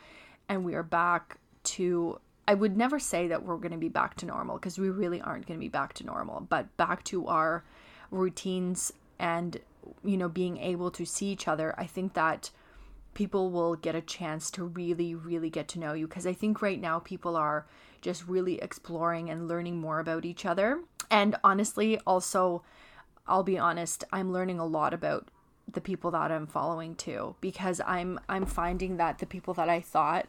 and 0.49 0.65
we 0.65 0.75
are 0.75 0.83
back 0.83 1.39
to 1.63 2.21
I 2.47 2.55
would 2.55 2.77
never 2.77 2.99
say 2.99 3.29
that 3.29 3.45
we're 3.45 3.57
going 3.57 3.73
to 3.73 3.79
be 3.79 3.89
back 3.89 4.17
to 4.17 4.27
normal 4.27 4.57
because 4.57 4.79
we 4.79 4.91
really 4.91 5.21
aren't 5.21 5.47
going 5.47 5.59
to 5.59 5.65
be 5.65 5.69
back 5.69 5.95
to 5.95 6.05
normal, 6.05 6.41
but 6.43 6.77
back 6.77 7.03
to 7.05 7.27
our 7.27 7.65
routines 8.11 8.93
and 9.19 9.59
you 10.05 10.17
know 10.17 10.29
being 10.29 10.59
able 10.59 10.91
to 10.91 11.07
see 11.07 11.27
each 11.29 11.49
other. 11.49 11.75
I 11.79 11.87
think 11.87 12.15
that 12.15 12.51
people 13.15 13.51
will 13.51 13.77
get 13.77 13.95
a 13.95 14.01
chance 14.01 14.51
to 14.51 14.65
really, 14.65 15.15
really 15.15 15.49
get 15.49 15.69
to 15.69 15.79
know 15.79 15.95
you. 15.95 16.07
Because 16.07 16.27
I 16.27 16.33
think 16.33 16.61
right 16.61 16.81
now 16.81 16.99
people 16.99 17.37
are 17.37 17.67
just 18.03 18.29
really 18.29 18.61
exploring 18.61 19.31
and 19.31 19.49
learning 19.49 19.79
more 19.79 20.01
about 20.01 20.25
each 20.25 20.45
other. 20.45 20.81
And 21.11 21.37
honestly, 21.43 21.99
also, 22.07 22.63
I'll 23.27 23.43
be 23.43 23.59
honest, 23.59 24.05
I'm 24.13 24.33
learning 24.33 24.59
a 24.59 24.67
lot 24.67 24.95
about 24.95 25.29
the 25.71 25.81
people 25.81 26.11
that 26.11 26.31
I'm 26.31 26.47
following 26.47 26.95
too 26.95 27.37
because 27.41 27.81
I'm 27.87 28.21
I'm 28.29 28.45
finding 28.45 28.99
that 28.99 29.19
the 29.19 29.27
people 29.27 29.55
that 29.55 29.71
I 29.71 29.81
thought 29.81 30.27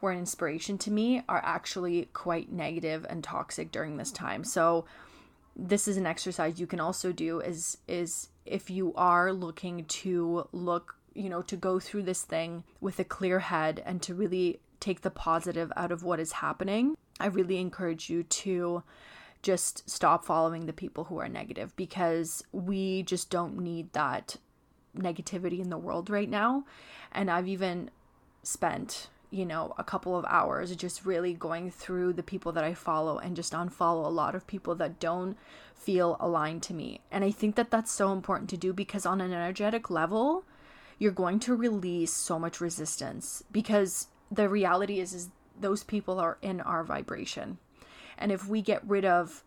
were 0.00 0.12
an 0.12 0.18
inspiration 0.18 0.78
to 0.78 0.90
me 0.90 1.22
are 1.28 1.42
actually 1.44 2.08
quite 2.14 2.50
negative 2.50 3.04
and 3.08 3.22
toxic 3.22 3.70
during 3.70 3.98
this 3.98 4.10
time. 4.10 4.44
So 4.44 4.86
this 5.54 5.88
is 5.88 5.98
an 5.98 6.06
exercise 6.06 6.58
you 6.58 6.66
can 6.66 6.80
also 6.80 7.12
do 7.12 7.40
is 7.40 7.78
is 7.86 8.30
if 8.46 8.70
you 8.70 8.94
are 8.94 9.30
looking 9.32 9.84
to 9.84 10.48
look 10.52 10.98
you 11.18 11.28
know, 11.28 11.42
to 11.42 11.56
go 11.56 11.80
through 11.80 12.04
this 12.04 12.22
thing 12.22 12.62
with 12.80 13.00
a 13.00 13.04
clear 13.04 13.40
head 13.40 13.82
and 13.84 14.00
to 14.02 14.14
really 14.14 14.60
take 14.78 15.00
the 15.00 15.10
positive 15.10 15.72
out 15.76 15.90
of 15.90 16.04
what 16.04 16.20
is 16.20 16.30
happening, 16.30 16.96
I 17.18 17.26
really 17.26 17.58
encourage 17.58 18.08
you 18.08 18.22
to 18.22 18.84
just 19.42 19.88
stop 19.88 20.24
following 20.24 20.66
the 20.66 20.72
people 20.72 21.04
who 21.04 21.18
are 21.18 21.28
negative 21.28 21.74
because 21.76 22.42
we 22.52 23.02
just 23.04 23.30
don't 23.30 23.58
need 23.58 23.92
that 23.92 24.36
negativity 24.96 25.60
in 25.60 25.70
the 25.70 25.78
world 25.78 26.10
right 26.10 26.28
now. 26.28 26.64
And 27.12 27.30
I've 27.30 27.48
even 27.48 27.90
spent, 28.42 29.08
you 29.30 29.46
know, 29.46 29.74
a 29.78 29.84
couple 29.84 30.16
of 30.16 30.24
hours 30.26 30.74
just 30.74 31.06
really 31.06 31.34
going 31.34 31.70
through 31.70 32.14
the 32.14 32.22
people 32.22 32.52
that 32.52 32.64
I 32.64 32.74
follow 32.74 33.18
and 33.18 33.36
just 33.36 33.52
unfollow 33.52 34.04
a 34.04 34.08
lot 34.08 34.34
of 34.34 34.46
people 34.46 34.74
that 34.76 34.98
don't 34.98 35.36
feel 35.74 36.16
aligned 36.18 36.62
to 36.64 36.74
me. 36.74 37.00
And 37.10 37.24
I 37.24 37.30
think 37.30 37.54
that 37.56 37.70
that's 37.70 37.92
so 37.92 38.12
important 38.12 38.50
to 38.50 38.56
do 38.56 38.72
because 38.72 39.06
on 39.06 39.20
an 39.20 39.32
energetic 39.32 39.90
level, 39.90 40.44
you're 40.98 41.12
going 41.12 41.38
to 41.40 41.54
release 41.54 42.12
so 42.12 42.38
much 42.38 42.60
resistance 42.60 43.44
because 43.52 44.08
the 44.30 44.48
reality 44.48 44.98
is 45.00 45.14
is 45.14 45.28
those 45.60 45.84
people 45.84 46.18
are 46.18 46.38
in 46.42 46.60
our 46.60 46.84
vibration. 46.84 47.58
And 48.18 48.32
if 48.32 48.46
we 48.46 48.62
get 48.62 48.86
rid 48.86 49.04
of 49.04 49.44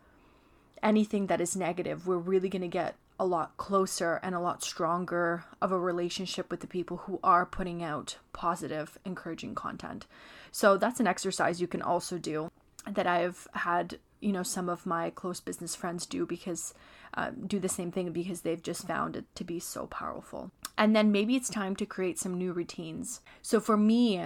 anything 0.81 1.27
that 1.27 1.41
is 1.41 1.55
negative, 1.55 2.07
we're 2.07 2.17
really 2.17 2.49
going 2.49 2.61
to 2.61 2.67
get 2.67 2.95
a 3.19 3.25
lot 3.25 3.55
closer 3.57 4.19
and 4.23 4.33
a 4.33 4.39
lot 4.39 4.63
stronger 4.63 5.45
of 5.61 5.71
a 5.71 5.77
relationship 5.77 6.49
with 6.49 6.59
the 6.59 6.67
people 6.67 6.97
who 6.97 7.19
are 7.23 7.45
putting 7.45 7.83
out 7.83 8.17
positive, 8.33 8.97
encouraging 9.05 9.53
content. 9.53 10.07
So 10.51 10.75
that's 10.75 10.99
an 10.99 11.05
exercise 11.05 11.61
you 11.61 11.67
can 11.67 11.83
also 11.83 12.17
do 12.17 12.51
that 12.89 13.05
I've 13.05 13.47
had, 13.53 13.99
you 14.21 14.31
know, 14.31 14.41
some 14.41 14.69
of 14.69 14.87
my 14.87 15.11
close 15.11 15.39
business 15.39 15.75
friends 15.75 16.07
do 16.07 16.25
because 16.25 16.73
uh, 17.13 17.29
do 17.45 17.59
the 17.59 17.69
same 17.69 17.91
thing 17.91 18.11
because 18.11 18.41
they've 18.41 18.61
just 18.61 18.87
found 18.87 19.15
it 19.15 19.25
to 19.35 19.43
be 19.43 19.59
so 19.59 19.85
powerful. 19.85 20.49
And 20.75 20.95
then 20.95 21.11
maybe 21.11 21.35
it's 21.35 21.49
time 21.49 21.75
to 21.75 21.85
create 21.85 22.17
some 22.17 22.37
new 22.37 22.53
routines. 22.53 23.21
So 23.43 23.59
for 23.59 23.77
me, 23.77 24.19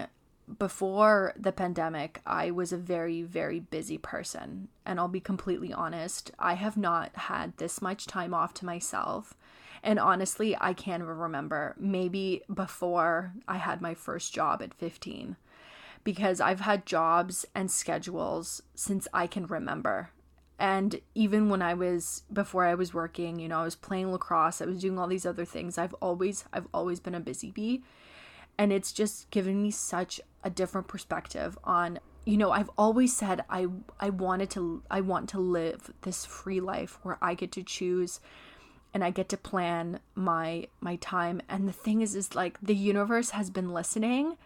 before 0.60 1.34
the 1.38 1.52
pandemic, 1.52 2.22
I 2.26 2.52
was 2.52 2.72
a 2.72 2.78
very, 2.78 3.22
very 3.22 3.60
busy 3.60 3.98
person. 3.98 4.68
And 4.86 5.00
I'll 5.00 5.08
be 5.08 5.20
completely 5.20 5.74
honest, 5.74 6.32
I 6.38 6.54
have 6.54 6.78
not 6.78 7.16
had 7.16 7.58
this 7.58 7.82
much 7.82 8.06
time 8.06 8.34
off 8.34 8.54
to 8.56 8.66
myself. 8.66 9.34
And 9.84 10.00
honestly, 10.00 10.56
I 10.60 10.74
can't 10.74 11.04
remember. 11.04 11.76
Maybe 11.80 12.42
before 12.52 13.34
I 13.48 13.58
had 13.58 13.82
my 13.82 13.94
first 13.94 14.34
job 14.34 14.62
at 14.62 14.74
15, 14.74 15.36
because 16.04 16.40
I've 16.40 16.62
had 16.62 16.86
jobs 16.86 17.46
and 17.56 17.70
schedules 17.70 18.62
since 18.76 19.08
I 19.14 19.28
can 19.28 19.48
remember 19.48 20.12
and 20.58 21.02
even 21.14 21.50
when 21.50 21.62
i 21.62 21.74
was 21.74 22.24
before 22.32 22.66
i 22.66 22.74
was 22.74 22.94
working 22.94 23.40
you 23.40 23.48
know 23.48 23.60
i 23.60 23.64
was 23.64 23.76
playing 23.76 24.12
lacrosse 24.12 24.62
i 24.62 24.66
was 24.66 24.80
doing 24.80 24.98
all 24.98 25.08
these 25.08 25.26
other 25.26 25.46
things 25.46 25.78
i've 25.78 25.94
always 25.96 26.46
i've 26.54 26.68
always 26.74 27.00
been 27.00 27.16
a 27.16 27.20
busy 27.20 27.52
bee 27.52 27.84
and 28.58 28.72
it's 28.72 28.92
just 28.92 29.30
given 29.32 29.62
me 29.62 29.72
such 29.72 30.22
a 30.46 30.50
different 30.50 30.88
perspective 30.88 31.58
on 31.66 32.00
you 32.26 32.38
know 32.38 32.52
i've 32.52 32.70
always 32.78 33.16
said 33.16 33.44
i 33.50 33.68
i 34.00 34.10
wanted 34.10 34.50
to 34.50 34.82
i 34.90 35.02
want 35.02 35.28
to 35.28 35.40
live 35.40 35.92
this 36.04 36.24
free 36.26 36.62
life 36.62 37.00
where 37.04 37.18
i 37.22 37.34
get 37.34 37.52
to 37.52 37.64
choose 37.64 38.22
and 38.94 39.04
i 39.04 39.10
get 39.10 39.28
to 39.28 39.36
plan 39.36 40.00
my 40.16 40.66
my 40.80 40.96
time 40.98 41.42
and 41.50 41.68
the 41.68 41.74
thing 41.74 42.02
is 42.02 42.16
is 42.16 42.34
like 42.34 42.58
the 42.62 42.76
universe 42.76 43.32
has 43.32 43.50
been 43.50 43.74
listening 43.74 44.38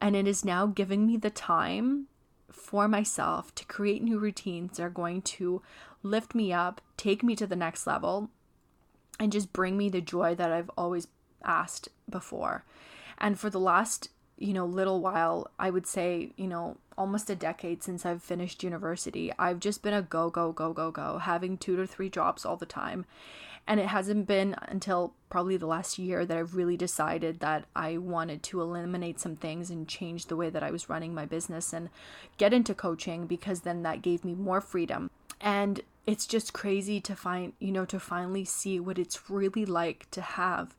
and 0.00 0.14
it 0.14 0.28
is 0.28 0.44
now 0.44 0.66
giving 0.66 1.06
me 1.06 1.16
the 1.16 1.30
time 1.30 2.06
for 2.50 2.88
myself 2.88 3.54
to 3.54 3.64
create 3.64 4.02
new 4.02 4.18
routines 4.18 4.76
that 4.76 4.82
are 4.82 4.90
going 4.90 5.22
to 5.22 5.62
lift 6.02 6.34
me 6.34 6.52
up, 6.52 6.80
take 6.96 7.22
me 7.22 7.36
to 7.36 7.46
the 7.46 7.56
next 7.56 7.86
level, 7.86 8.30
and 9.18 9.32
just 9.32 9.52
bring 9.52 9.76
me 9.76 9.88
the 9.88 10.00
joy 10.00 10.34
that 10.34 10.52
I've 10.52 10.70
always 10.76 11.08
asked 11.44 11.88
before. 12.08 12.64
And 13.18 13.38
for 13.38 13.50
the 13.50 13.60
last, 13.60 14.10
you 14.38 14.52
know, 14.52 14.66
little 14.66 15.00
while, 15.00 15.50
I 15.58 15.70
would 15.70 15.86
say, 15.86 16.32
you 16.36 16.46
know, 16.46 16.76
almost 16.98 17.30
a 17.30 17.34
decade 17.34 17.82
since 17.82 18.04
I've 18.04 18.22
finished 18.22 18.62
university, 18.62 19.32
I've 19.38 19.60
just 19.60 19.82
been 19.82 19.94
a 19.94 20.02
go, 20.02 20.30
go, 20.30 20.52
go, 20.52 20.72
go, 20.72 20.90
go, 20.90 21.18
having 21.18 21.56
two 21.56 21.76
to 21.76 21.86
three 21.86 22.10
jobs 22.10 22.44
all 22.44 22.56
the 22.56 22.66
time. 22.66 23.06
And 23.68 23.80
it 23.80 23.86
hasn't 23.86 24.28
been 24.28 24.54
until 24.68 25.14
probably 25.28 25.56
the 25.56 25.66
last 25.66 25.98
year 25.98 26.24
that 26.24 26.36
I've 26.36 26.54
really 26.54 26.76
decided 26.76 27.40
that 27.40 27.64
I 27.74 27.96
wanted 27.96 28.44
to 28.44 28.60
eliminate 28.60 29.18
some 29.18 29.34
things 29.34 29.70
and 29.70 29.88
change 29.88 30.26
the 30.26 30.36
way 30.36 30.50
that 30.50 30.62
I 30.62 30.70
was 30.70 30.88
running 30.88 31.14
my 31.14 31.26
business 31.26 31.72
and 31.72 31.88
get 32.36 32.52
into 32.52 32.74
coaching 32.74 33.26
because 33.26 33.62
then 33.62 33.82
that 33.82 34.02
gave 34.02 34.24
me 34.24 34.34
more 34.34 34.60
freedom. 34.60 35.10
And 35.40 35.80
it's 36.06 36.26
just 36.26 36.52
crazy 36.52 37.00
to 37.00 37.16
find, 37.16 37.54
you 37.58 37.72
know, 37.72 37.84
to 37.86 37.98
finally 37.98 38.44
see 38.44 38.78
what 38.78 39.00
it's 39.00 39.28
really 39.28 39.64
like 39.64 40.08
to 40.12 40.20
have 40.20 40.76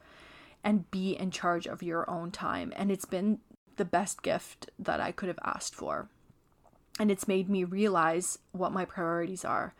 and 0.67 0.91
be 0.91 1.17
in 1.17 1.31
charge 1.31 1.65
of 1.65 1.81
your 1.81 2.07
own 2.09 2.29
time. 2.29 2.73
And 2.75 2.91
it's 2.91 3.05
been 3.05 3.39
the 3.77 3.85
best 3.85 4.21
gift 4.21 4.69
that 4.77 4.99
I 4.99 5.13
could 5.13 5.29
have 5.29 5.39
asked 5.41 5.73
for. 5.73 6.09
And 6.99 7.09
it's 7.09 7.25
made 7.25 7.49
me 7.49 7.63
realize 7.63 8.37
what 8.51 8.73
my 8.73 8.83
priorities 8.83 9.45
are. 9.45 9.73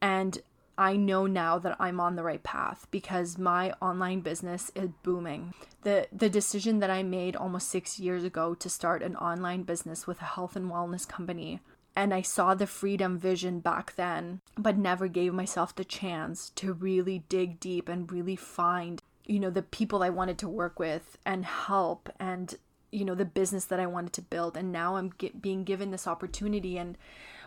And 0.00 0.38
I 0.78 0.94
know 0.94 1.26
now 1.26 1.58
that 1.58 1.74
I'm 1.80 1.98
on 1.98 2.14
the 2.14 2.22
right 2.22 2.40
path 2.44 2.86
because 2.92 3.36
my 3.36 3.72
online 3.82 4.20
business 4.20 4.70
is 4.76 4.90
booming. 5.02 5.54
The 5.82 6.06
the 6.12 6.30
decision 6.30 6.78
that 6.78 6.90
I 6.90 7.02
made 7.02 7.34
almost 7.34 7.68
6 7.70 7.98
years 7.98 8.22
ago 8.22 8.54
to 8.54 8.70
start 8.70 9.02
an 9.02 9.16
online 9.16 9.64
business 9.64 10.06
with 10.06 10.20
a 10.20 10.32
health 10.36 10.54
and 10.54 10.70
wellness 10.70 11.08
company 11.08 11.60
and 11.98 12.14
I 12.14 12.22
saw 12.22 12.54
the 12.54 12.68
freedom 12.68 13.18
vision 13.18 13.58
back 13.58 13.96
then, 13.96 14.40
but 14.56 14.78
never 14.78 15.08
gave 15.08 15.34
myself 15.34 15.74
the 15.74 15.84
chance 15.84 16.50
to 16.50 16.72
really 16.72 17.24
dig 17.28 17.58
deep 17.58 17.88
and 17.88 18.12
really 18.12 18.36
find, 18.36 18.97
you 19.28 19.38
know, 19.38 19.50
the 19.50 19.62
people 19.62 20.02
I 20.02 20.10
wanted 20.10 20.38
to 20.38 20.48
work 20.48 20.80
with 20.80 21.18
and 21.24 21.44
help 21.44 22.08
and 22.18 22.56
you 22.90 23.04
know 23.04 23.14
the 23.14 23.26
business 23.26 23.66
that 23.66 23.78
I 23.78 23.86
wanted 23.86 24.14
to 24.14 24.22
build 24.22 24.56
and 24.56 24.72
now 24.72 24.96
I'm 24.96 25.10
get, 25.10 25.42
being 25.42 25.62
given 25.62 25.90
this 25.90 26.06
opportunity 26.06 26.78
and 26.78 26.96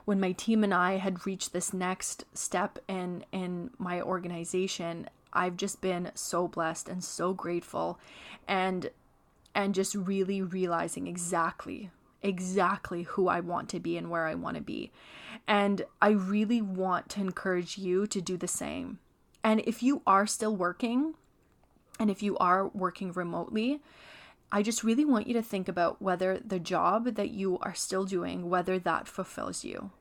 when 0.06 0.20
my 0.20 0.32
team 0.32 0.64
and 0.64 0.74
I 0.74 0.98
had 0.98 1.26
reached 1.26 1.52
this 1.52 1.74
next 1.74 2.26
step 2.34 2.80
in 2.88 3.26
in 3.32 3.72
my 3.78 4.02
organization, 4.02 5.10
I've 5.34 5.58
just 5.58 5.82
been 5.82 6.12
so 6.16 6.48
blessed 6.48 6.90
and 6.90 7.04
so 7.04 7.34
grateful 7.34 8.00
and 8.48 8.90
and 9.54 9.76
just 9.76 9.96
really 9.96 10.42
realizing 10.42 11.08
exactly 11.08 11.92
exactly 12.22 13.04
who 13.04 13.28
I 13.28 13.40
want 13.40 13.68
to 13.70 13.80
be 13.80 13.98
and 13.98 14.10
where 14.10 14.28
I 14.28 14.36
want 14.36 14.56
to 14.56 14.62
be. 14.62 14.92
And 15.48 15.84
I 16.02 16.10
really 16.10 16.62
want 16.62 17.10
to 17.10 17.20
encourage 17.20 17.80
you 17.80 18.06
to 18.06 18.22
do 18.22 18.38
the 18.38 18.48
same. 18.48 19.00
And 19.44 19.60
if 19.66 19.82
you 19.82 20.04
are 20.06 20.28
still 20.28 20.56
working 20.56 21.16
and 22.02 22.10
if 22.10 22.24
you 22.24 22.36
are 22.40 22.68
working 22.70 23.12
remotely, 23.12 23.80
I 24.52 24.64
just 24.64 24.84
really 24.84 25.06
want 25.06 25.28
you 25.28 25.36
to 25.36 25.44
think 25.44 25.68
about 25.68 26.02
whether 26.02 26.40
the 26.40 26.58
job 26.58 27.14
that 27.14 27.30
you 27.30 27.60
are 27.60 27.76
still 27.76 28.06
doing, 28.06 28.50
whether 28.50 28.80
that 28.80 29.08
fulfills 29.08 29.64
you. 29.64 29.92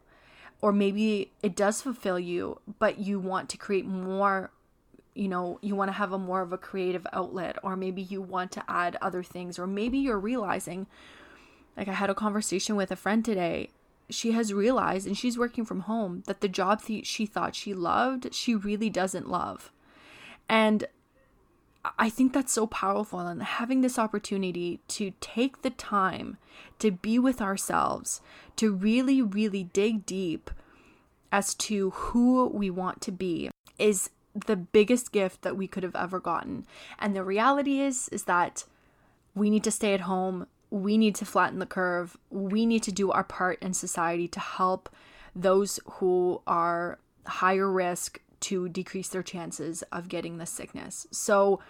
Or 0.62 0.72
maybe 0.72 1.30
it 1.42 1.54
does 1.54 1.82
fulfill 1.82 2.18
you, 2.18 2.58
but 2.78 2.98
you 2.98 3.20
want 3.20 3.50
to 3.50 3.58
create 3.58 3.84
more 3.84 4.50
you 5.12 5.28
know, 5.28 5.58
you 5.60 5.74
want 5.74 5.88
to 5.88 5.92
have 5.92 6.12
a 6.12 6.18
more 6.18 6.40
of 6.40 6.52
a 6.52 6.56
creative 6.56 7.06
outlet, 7.12 7.58
or 7.62 7.76
maybe 7.76 8.00
you 8.00 8.22
want 8.22 8.52
to 8.52 8.64
add 8.68 8.96
other 9.02 9.24
things, 9.24 9.58
or 9.58 9.66
maybe 9.66 9.98
you're 9.98 10.18
realizing, 10.18 10.86
like 11.76 11.88
I 11.88 11.92
had 11.92 12.08
a 12.08 12.14
conversation 12.14 12.76
with 12.76 12.92
a 12.92 12.96
friend 12.96 13.22
today. 13.24 13.70
She 14.08 14.32
has 14.32 14.54
realized, 14.54 15.08
and 15.08 15.18
she's 15.18 15.36
working 15.36 15.64
from 15.64 15.80
home, 15.80 16.22
that 16.26 16.40
the 16.40 16.48
job 16.48 16.82
th- 16.82 17.04
she 17.04 17.26
thought 17.26 17.56
she 17.56 17.74
loved, 17.74 18.32
she 18.32 18.54
really 18.54 18.88
doesn't 18.88 19.28
love. 19.28 19.72
And 20.48 20.86
I 21.98 22.10
think 22.10 22.32
that's 22.32 22.52
so 22.52 22.66
powerful. 22.66 23.20
And 23.20 23.42
having 23.42 23.80
this 23.80 23.98
opportunity 23.98 24.80
to 24.88 25.12
take 25.20 25.62
the 25.62 25.70
time 25.70 26.36
to 26.78 26.90
be 26.90 27.18
with 27.18 27.40
ourselves, 27.40 28.20
to 28.56 28.72
really, 28.72 29.22
really 29.22 29.64
dig 29.64 30.04
deep 30.04 30.50
as 31.32 31.54
to 31.54 31.90
who 31.90 32.48
we 32.48 32.70
want 32.70 33.00
to 33.02 33.12
be 33.12 33.50
is 33.78 34.10
the 34.34 34.56
biggest 34.56 35.12
gift 35.12 35.42
that 35.42 35.56
we 35.56 35.66
could 35.66 35.82
have 35.82 35.96
ever 35.96 36.20
gotten. 36.20 36.66
And 36.98 37.16
the 37.16 37.24
reality 37.24 37.80
is 37.80 38.08
is 38.10 38.24
that 38.24 38.64
we 39.34 39.50
need 39.50 39.64
to 39.64 39.70
stay 39.70 39.94
at 39.94 40.02
home. 40.02 40.46
We 40.70 40.98
need 40.98 41.14
to 41.16 41.24
flatten 41.24 41.58
the 41.58 41.66
curve. 41.66 42.16
We 42.30 42.66
need 42.66 42.82
to 42.84 42.92
do 42.92 43.10
our 43.10 43.24
part 43.24 43.60
in 43.62 43.74
society 43.74 44.28
to 44.28 44.40
help 44.40 44.88
those 45.34 45.80
who 45.84 46.42
are 46.46 46.98
higher 47.26 47.70
risk 47.70 48.20
to 48.40 48.68
decrease 48.68 49.08
their 49.08 49.22
chances 49.22 49.82
of 49.92 50.08
getting 50.08 50.38
the 50.38 50.46
sickness. 50.46 51.06
So, 51.10 51.60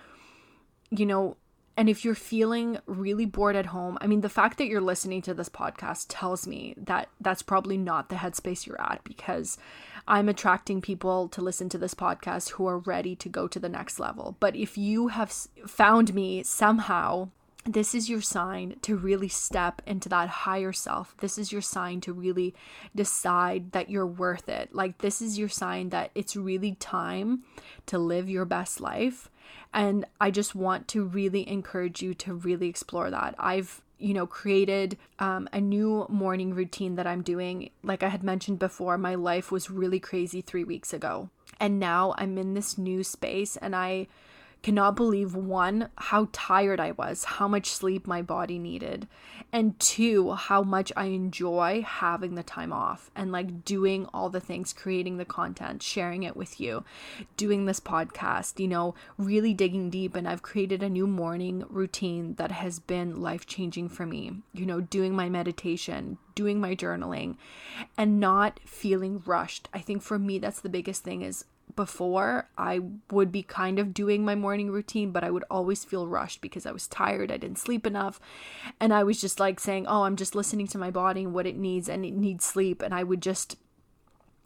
you 0.90 1.06
know, 1.06 1.36
and 1.76 1.88
if 1.88 2.04
you're 2.04 2.14
feeling 2.14 2.78
really 2.86 3.24
bored 3.24 3.56
at 3.56 3.66
home, 3.66 3.96
I 4.00 4.06
mean, 4.06 4.20
the 4.20 4.28
fact 4.28 4.58
that 4.58 4.66
you're 4.66 4.80
listening 4.80 5.22
to 5.22 5.34
this 5.34 5.48
podcast 5.48 6.06
tells 6.08 6.46
me 6.46 6.74
that 6.76 7.08
that's 7.20 7.42
probably 7.42 7.78
not 7.78 8.08
the 8.08 8.16
headspace 8.16 8.66
you're 8.66 8.80
at 8.80 9.02
because 9.04 9.56
I'm 10.06 10.28
attracting 10.28 10.82
people 10.82 11.28
to 11.28 11.40
listen 11.40 11.68
to 11.70 11.78
this 11.78 11.94
podcast 11.94 12.50
who 12.50 12.66
are 12.66 12.78
ready 12.78 13.16
to 13.16 13.28
go 13.28 13.48
to 13.48 13.58
the 13.58 13.68
next 13.68 13.98
level. 13.98 14.36
But 14.40 14.56
if 14.56 14.76
you 14.76 15.08
have 15.08 15.30
found 15.66 16.12
me 16.12 16.42
somehow, 16.42 17.30
this 17.64 17.94
is 17.94 18.08
your 18.08 18.22
sign 18.22 18.76
to 18.82 18.96
really 18.96 19.28
step 19.28 19.82
into 19.86 20.08
that 20.08 20.28
higher 20.28 20.72
self. 20.72 21.14
This 21.18 21.36
is 21.36 21.52
your 21.52 21.60
sign 21.60 22.00
to 22.02 22.12
really 22.12 22.54
decide 22.94 23.72
that 23.72 23.90
you're 23.90 24.06
worth 24.06 24.48
it. 24.48 24.74
Like, 24.74 24.98
this 24.98 25.20
is 25.20 25.38
your 25.38 25.48
sign 25.48 25.90
that 25.90 26.10
it's 26.14 26.36
really 26.36 26.74
time 26.76 27.42
to 27.86 27.98
live 27.98 28.30
your 28.30 28.46
best 28.46 28.80
life. 28.80 29.30
And 29.74 30.06
I 30.20 30.30
just 30.30 30.54
want 30.54 30.88
to 30.88 31.04
really 31.04 31.48
encourage 31.48 32.02
you 32.02 32.14
to 32.14 32.34
really 32.34 32.68
explore 32.68 33.10
that. 33.10 33.34
I've 33.38 33.82
you 34.00 34.14
know, 34.14 34.26
created 34.26 34.96
um, 35.18 35.46
a 35.52 35.60
new 35.60 36.06
morning 36.08 36.54
routine 36.54 36.96
that 36.96 37.06
I'm 37.06 37.22
doing. 37.22 37.70
Like 37.82 38.02
I 38.02 38.08
had 38.08 38.22
mentioned 38.22 38.58
before, 38.58 38.96
my 38.96 39.14
life 39.14 39.52
was 39.52 39.70
really 39.70 40.00
crazy 40.00 40.40
three 40.40 40.64
weeks 40.64 40.92
ago. 40.94 41.28
And 41.60 41.78
now 41.78 42.14
I'm 42.16 42.38
in 42.38 42.54
this 42.54 42.78
new 42.78 43.04
space 43.04 43.58
and 43.58 43.76
I 43.76 44.06
cannot 44.62 44.96
believe 44.96 45.34
one, 45.34 45.88
how 45.96 46.28
tired 46.32 46.80
I 46.80 46.92
was, 46.92 47.24
how 47.24 47.48
much 47.48 47.70
sleep 47.70 48.06
my 48.06 48.22
body 48.22 48.58
needed, 48.58 49.08
and 49.52 49.78
two, 49.80 50.32
how 50.32 50.62
much 50.62 50.92
I 50.96 51.06
enjoy 51.06 51.82
having 51.86 52.34
the 52.34 52.42
time 52.42 52.72
off 52.72 53.10
and 53.16 53.32
like 53.32 53.64
doing 53.64 54.06
all 54.12 54.28
the 54.28 54.40
things, 54.40 54.72
creating 54.72 55.16
the 55.16 55.24
content, 55.24 55.82
sharing 55.82 56.22
it 56.22 56.36
with 56.36 56.60
you, 56.60 56.84
doing 57.36 57.66
this 57.66 57.80
podcast, 57.80 58.60
you 58.60 58.68
know, 58.68 58.94
really 59.18 59.54
digging 59.54 59.90
deep. 59.90 60.14
And 60.14 60.28
I've 60.28 60.42
created 60.42 60.82
a 60.82 60.88
new 60.88 61.06
morning 61.06 61.64
routine 61.68 62.34
that 62.34 62.52
has 62.52 62.78
been 62.78 63.20
life 63.20 63.46
changing 63.46 63.88
for 63.88 64.06
me, 64.06 64.42
you 64.52 64.66
know, 64.66 64.80
doing 64.80 65.16
my 65.16 65.28
meditation, 65.28 66.18
doing 66.34 66.60
my 66.60 66.76
journaling, 66.76 67.36
and 67.96 68.20
not 68.20 68.60
feeling 68.64 69.22
rushed. 69.26 69.68
I 69.74 69.80
think 69.80 70.02
for 70.02 70.18
me, 70.18 70.38
that's 70.38 70.60
the 70.60 70.68
biggest 70.68 71.02
thing 71.02 71.22
is 71.22 71.44
before, 71.76 72.48
I 72.56 72.80
would 73.10 73.32
be 73.32 73.42
kind 73.42 73.78
of 73.78 73.94
doing 73.94 74.24
my 74.24 74.34
morning 74.34 74.70
routine, 74.70 75.10
but 75.10 75.24
I 75.24 75.30
would 75.30 75.44
always 75.50 75.84
feel 75.84 76.06
rushed 76.06 76.40
because 76.40 76.66
I 76.66 76.72
was 76.72 76.86
tired, 76.86 77.30
I 77.30 77.36
didn't 77.36 77.58
sleep 77.58 77.86
enough, 77.86 78.20
and 78.78 78.92
I 78.92 79.02
was 79.02 79.20
just 79.20 79.40
like 79.40 79.60
saying, 79.60 79.86
"Oh, 79.86 80.02
I'm 80.02 80.16
just 80.16 80.34
listening 80.34 80.66
to 80.68 80.78
my 80.78 80.90
body 80.90 81.24
and 81.24 81.34
what 81.34 81.46
it 81.46 81.56
needs 81.56 81.88
and 81.88 82.04
it 82.04 82.14
needs 82.14 82.44
sleep." 82.44 82.82
And 82.82 82.94
I 82.94 83.02
would 83.02 83.22
just 83.22 83.56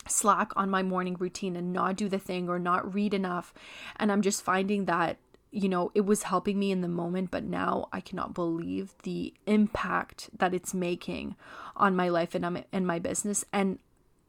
slack 0.06 0.52
on 0.56 0.70
my 0.70 0.82
morning 0.82 1.16
routine 1.18 1.56
and 1.56 1.72
not 1.72 1.96
do 1.96 2.08
the 2.08 2.18
thing 2.18 2.48
or 2.48 2.58
not 2.58 2.94
read 2.94 3.14
enough. 3.14 3.54
And 3.96 4.12
I'm 4.12 4.22
just 4.22 4.42
finding 4.42 4.84
that 4.84 5.18
you 5.54 5.68
know, 5.68 5.92
it 5.94 6.04
was 6.04 6.24
helping 6.24 6.58
me 6.58 6.72
in 6.72 6.80
the 6.80 6.88
moment, 6.88 7.30
but 7.30 7.44
now 7.44 7.88
I 7.92 8.00
cannot 8.00 8.34
believe 8.34 8.92
the 9.04 9.32
impact 9.46 10.28
that 10.36 10.52
it's 10.52 10.74
making 10.74 11.36
on 11.76 11.94
my 11.94 12.08
life 12.08 12.34
and 12.34 12.44
um, 12.44 12.64
and 12.72 12.84
my 12.84 12.98
business. 12.98 13.44
And 13.52 13.78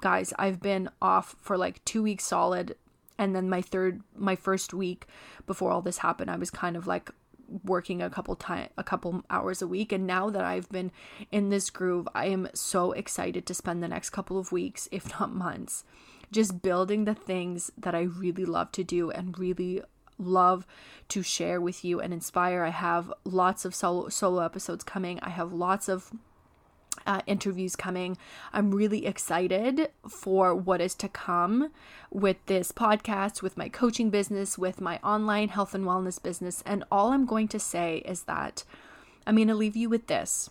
guys, 0.01 0.33
I've 0.37 0.61
been 0.61 0.87
off 1.01 1.35
for 1.41 1.57
like 1.57 1.83
2 1.83 2.03
weeks 2.03 2.25
solid 2.25 2.75
and 3.17 3.35
then 3.35 3.49
my 3.49 3.61
third 3.61 4.01
my 4.15 4.35
first 4.35 4.73
week 4.73 5.07
before 5.45 5.71
all 5.71 5.81
this 5.81 5.99
happened 5.99 6.29
i 6.29 6.35
was 6.35 6.49
kind 6.49 6.75
of 6.75 6.87
like 6.87 7.11
working 7.63 8.01
a 8.01 8.09
couple 8.09 8.35
time 8.35 8.69
a 8.77 8.83
couple 8.83 9.23
hours 9.29 9.61
a 9.61 9.67
week. 9.67 9.91
And 9.91 10.07
now 10.07 10.29
that 10.29 10.43
I've 10.43 10.69
been 10.69 10.91
in 11.31 11.49
this 11.49 11.69
groove 11.69 12.07
I 12.15 12.27
am 12.27 12.49
so 12.53 12.91
excited 12.91 13.45
to 13.45 13.53
spend 13.53 13.83
the 13.83 13.87
next 13.87 14.09
couple 14.11 14.37
of 14.37 14.51
weeks 14.51 14.89
if 14.91 15.19
not 15.19 15.33
months 15.33 15.83
just 16.31 16.61
building 16.61 17.05
the 17.05 17.15
things 17.15 17.71
that 17.77 17.95
I 17.95 18.01
really 18.01 18.45
love 18.45 18.71
to 18.73 18.83
do 18.83 19.11
and 19.11 19.37
really 19.37 19.81
love 20.17 20.65
to 21.09 21.21
share 21.21 21.61
with 21.61 21.85
you 21.85 21.99
and 21.99 22.13
inspire. 22.13 22.63
I 22.63 22.69
have 22.69 23.13
lots 23.23 23.65
of 23.65 23.75
solo 23.75 24.09
solo 24.09 24.41
episodes 24.41 24.83
coming. 24.83 25.19
I 25.21 25.29
have 25.29 25.53
lots 25.53 25.87
of 25.87 26.11
uh, 27.05 27.21
interviews 27.27 27.75
coming. 27.75 28.17
I'm 28.53 28.71
really 28.71 29.05
excited 29.05 29.89
for 30.09 30.55
what 30.55 30.81
is 30.81 30.95
to 30.95 31.09
come 31.09 31.71
with 32.09 32.37
this 32.45 32.71
podcast, 32.71 33.41
with 33.41 33.57
my 33.57 33.69
coaching 33.69 34.09
business, 34.09 34.57
with 34.57 34.81
my 34.81 34.99
online 35.03 35.49
health 35.49 35.73
and 35.75 35.85
wellness 35.85 36.21
business. 36.21 36.63
And 36.65 36.83
all 36.91 37.11
I'm 37.11 37.25
going 37.25 37.47
to 37.49 37.59
say 37.59 37.97
is 38.05 38.23
that 38.23 38.63
I'm 39.27 39.35
going 39.35 39.47
to 39.47 39.55
leave 39.55 39.75
you 39.75 39.89
with 39.89 40.07
this. 40.07 40.49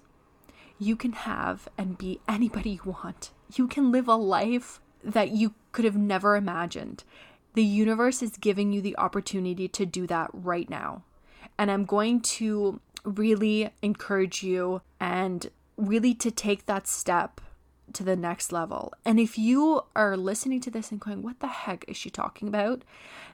You 0.79 0.97
can 0.97 1.13
have 1.13 1.69
and 1.79 1.97
be 1.97 2.21
anybody 2.29 2.81
you 2.85 2.97
want. 3.03 3.31
You 3.55 3.69
can 3.69 3.93
live 3.93 4.09
a 4.09 4.17
life 4.17 4.81
that 5.03 5.31
you 5.31 5.55
could 5.73 5.85
have 5.85 5.97
never 5.97 6.37
imagined. 6.37 7.05
The 7.55 7.65
universe 7.65 8.23
is 8.23 8.37
giving 8.37 8.73
you 8.73 8.81
the 8.81 8.97
opportunity 8.99 9.69
to 9.69 9.87
do 9.87 10.07
that 10.09 10.31
right 10.33 10.69
now. 10.69 11.05
And 11.57 11.71
I'm 11.71 11.85
going 11.85 12.21
to 12.21 12.81
really 13.05 13.71
encourage 13.83 14.43
you 14.43 14.81
and 14.99 15.51
really 15.77 16.15
to 16.15 16.31
take 16.31 16.67
that 16.67 16.87
step 16.87 17.41
to 17.93 18.03
the 18.03 18.17
next 18.17 18.53
level. 18.53 18.93
And 19.05 19.21
if 19.21 19.39
you 19.39 19.83
are 19.95 20.17
listening 20.17 20.61
to 20.63 20.71
this 20.71 20.91
and 20.91 21.01
going, 21.01 21.23
what 21.23 21.41
the 21.41 21.49
heck 21.49 21.85
is 21.87 21.97
she 21.97 22.11
talking 22.11 22.49
about? 22.49 22.83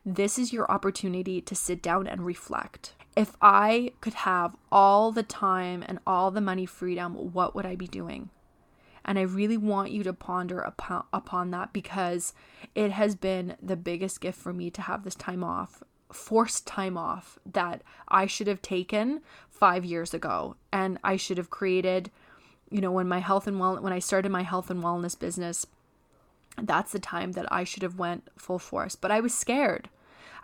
This 0.04 0.38
is 0.38 0.52
your 0.52 0.70
opportunity 0.70 1.40
to 1.40 1.54
sit 1.54 1.82
down 1.82 2.06
and 2.06 2.26
reflect. 2.26 2.94
If 3.16 3.36
I 3.40 3.92
could 4.00 4.14
have 4.14 4.56
all 4.70 5.12
the 5.12 5.22
time 5.22 5.84
and 5.86 5.98
all 6.06 6.30
the 6.30 6.40
money 6.40 6.66
freedom, 6.66 7.14
what 7.32 7.54
would 7.54 7.66
I 7.66 7.76
be 7.76 7.86
doing? 7.86 8.30
And 9.04 9.18
I 9.18 9.22
really 9.22 9.56
want 9.56 9.92
you 9.92 10.02
to 10.04 10.12
ponder 10.12 10.60
upon, 10.60 11.04
upon 11.12 11.50
that 11.52 11.72
because 11.72 12.34
it 12.74 12.92
has 12.92 13.14
been 13.14 13.56
the 13.62 13.76
biggest 13.76 14.20
gift 14.20 14.38
for 14.38 14.52
me 14.52 14.70
to 14.70 14.82
have 14.82 15.04
this 15.04 15.14
time 15.14 15.42
off 15.42 15.82
forced 16.12 16.66
time 16.66 16.96
off 16.96 17.38
that 17.46 17.82
I 18.08 18.26
should 18.26 18.46
have 18.46 18.62
taken 18.62 19.20
five 19.48 19.84
years 19.84 20.14
ago. 20.14 20.56
And 20.72 20.98
I 21.04 21.16
should 21.16 21.38
have 21.38 21.50
created 21.50 22.10
you 22.70 22.80
know, 22.80 22.92
when 22.92 23.08
my 23.08 23.18
health 23.18 23.46
and 23.46 23.58
well 23.58 23.80
when 23.80 23.92
I 23.92 23.98
started 23.98 24.30
my 24.30 24.42
health 24.42 24.70
and 24.70 24.82
wellness 24.82 25.18
business, 25.18 25.66
that's 26.60 26.92
the 26.92 26.98
time 26.98 27.32
that 27.32 27.50
I 27.52 27.64
should 27.64 27.82
have 27.82 27.98
went 27.98 28.28
full 28.36 28.58
force. 28.58 28.96
But 28.96 29.10
I 29.10 29.20
was 29.20 29.36
scared. 29.36 29.88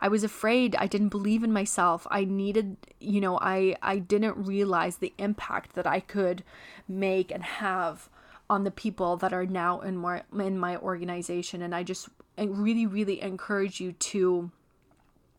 I 0.01 0.09
was 0.09 0.25
afraid. 0.25 0.77
I 0.77 0.87
didn't 0.87 1.09
believe 1.09 1.43
in 1.43 1.53
myself. 1.53 2.07
I 2.11 2.25
needed, 2.25 2.77
you 3.01 3.21
know, 3.21 3.39
I 3.41 3.77
I 3.81 3.99
didn't 3.99 4.37
realize 4.37 4.97
the 4.97 5.15
impact 5.19 5.75
that 5.75 5.87
I 5.87 6.01
could 6.01 6.43
make 6.89 7.31
and 7.31 7.43
have 7.43 8.09
on 8.49 8.65
the 8.65 8.71
people 8.71 9.17
that 9.17 9.33
are 9.33 9.47
now 9.47 9.81
in 9.81 9.97
my 9.97 10.23
in 10.39 10.59
my 10.59 10.77
organization 10.77 11.63
and 11.63 11.75
I 11.75 11.83
just 11.83 12.09
really 12.39 12.87
really 12.87 13.21
encourage 13.21 13.81
you 13.81 13.93
to 13.93 14.51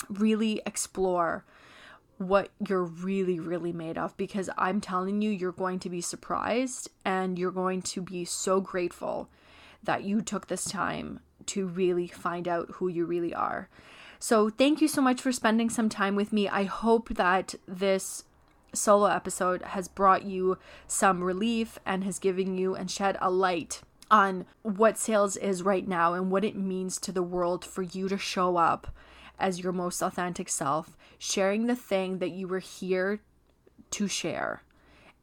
really 0.09 0.61
explore 0.65 1.45
what 2.17 2.49
you're 2.67 2.83
really, 2.83 3.39
really 3.39 3.71
made 3.71 3.97
of 3.97 4.15
because 4.17 4.49
I'm 4.57 4.81
telling 4.81 5.21
you, 5.21 5.29
you're 5.29 5.51
going 5.51 5.79
to 5.79 5.89
be 5.89 6.01
surprised 6.01 6.89
and 7.05 7.37
you're 7.37 7.51
going 7.51 7.81
to 7.83 8.01
be 8.01 8.25
so 8.25 8.59
grateful 8.59 9.29
that 9.83 10.03
you 10.03 10.21
took 10.21 10.47
this 10.47 10.65
time 10.65 11.19
to 11.47 11.67
really 11.67 12.07
find 12.07 12.47
out 12.47 12.71
who 12.73 12.87
you 12.87 13.05
really 13.05 13.33
are. 13.33 13.69
So, 14.19 14.49
thank 14.49 14.81
you 14.81 14.87
so 14.87 15.01
much 15.01 15.21
for 15.21 15.31
spending 15.31 15.69
some 15.69 15.89
time 15.89 16.15
with 16.15 16.33
me. 16.33 16.49
I 16.49 16.63
hope 16.63 17.09
that 17.09 17.53
this 17.67 18.23
solo 18.73 19.07
episode 19.07 19.61
has 19.61 19.87
brought 19.87 20.23
you 20.23 20.57
some 20.87 21.23
relief 21.23 21.77
and 21.85 22.03
has 22.03 22.19
given 22.19 22.57
you 22.57 22.75
and 22.75 22.89
shed 22.89 23.17
a 23.21 23.29
light 23.29 23.81
on 24.09 24.45
what 24.63 24.97
sales 24.97 25.35
is 25.37 25.63
right 25.63 25.87
now 25.87 26.13
and 26.13 26.31
what 26.31 26.43
it 26.43 26.55
means 26.55 26.97
to 26.97 27.11
the 27.11 27.23
world 27.23 27.63
for 27.63 27.83
you 27.83 28.07
to 28.07 28.17
show 28.17 28.57
up 28.57 28.87
as 29.39 29.59
your 29.59 29.71
most 29.71 30.01
authentic 30.01 30.49
self, 30.49 30.97
sharing 31.17 31.67
the 31.67 31.75
thing 31.75 32.19
that 32.19 32.31
you 32.31 32.47
were 32.47 32.59
here 32.59 33.19
to 33.91 34.07
share. 34.07 34.63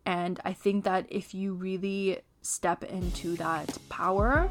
And 0.07 0.41
I 0.45 0.53
think 0.53 0.85
that 0.85 1.07
if 1.09 1.35
you 1.35 1.55
really 1.55 2.19
step 2.43 2.85
into 2.85 3.37
that 3.37 3.79
power, 3.89 4.51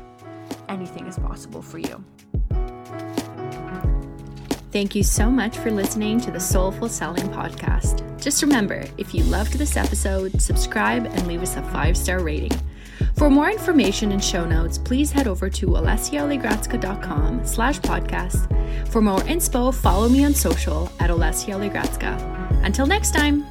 anything 0.68 1.06
is 1.06 1.20
possible 1.20 1.62
for 1.62 1.78
you. 1.78 2.04
Thank 4.72 4.96
you 4.96 5.04
so 5.04 5.30
much 5.30 5.56
for 5.60 5.70
listening 5.70 6.20
to 6.22 6.32
the 6.32 6.40
Soulful 6.40 6.90
Selling 6.90 7.28
Podcast. 7.28 8.02
Just 8.20 8.42
remember, 8.42 8.84
if 8.98 9.14
you 9.14 9.24
loved 9.26 9.54
this 9.54 9.78
episode, 9.78 10.42
subscribe 10.42 11.06
and 11.06 11.28
leave 11.28 11.44
us 11.44 11.56
a 11.56 11.62
five 11.70 11.96
star 11.96 12.24
rating. 12.24 12.60
For 13.16 13.30
more 13.30 13.50
information 13.50 14.12
and 14.12 14.24
show 14.24 14.46
notes, 14.46 14.78
please 14.78 15.12
head 15.12 15.28
over 15.28 15.50
to 15.50 15.68
olesyaoligradska.com 15.68 17.46
slash 17.46 17.80
podcast. 17.80 18.50
For 18.90 19.02
more 19.02 19.20
inspo, 19.22 19.74
follow 19.74 20.10
me 20.10 20.26
on 20.26 20.34
social 20.34 20.92
at 21.00 21.10
Olesya 21.10 22.64
Until 22.64 22.86
next 22.86 23.14
time. 23.14 23.46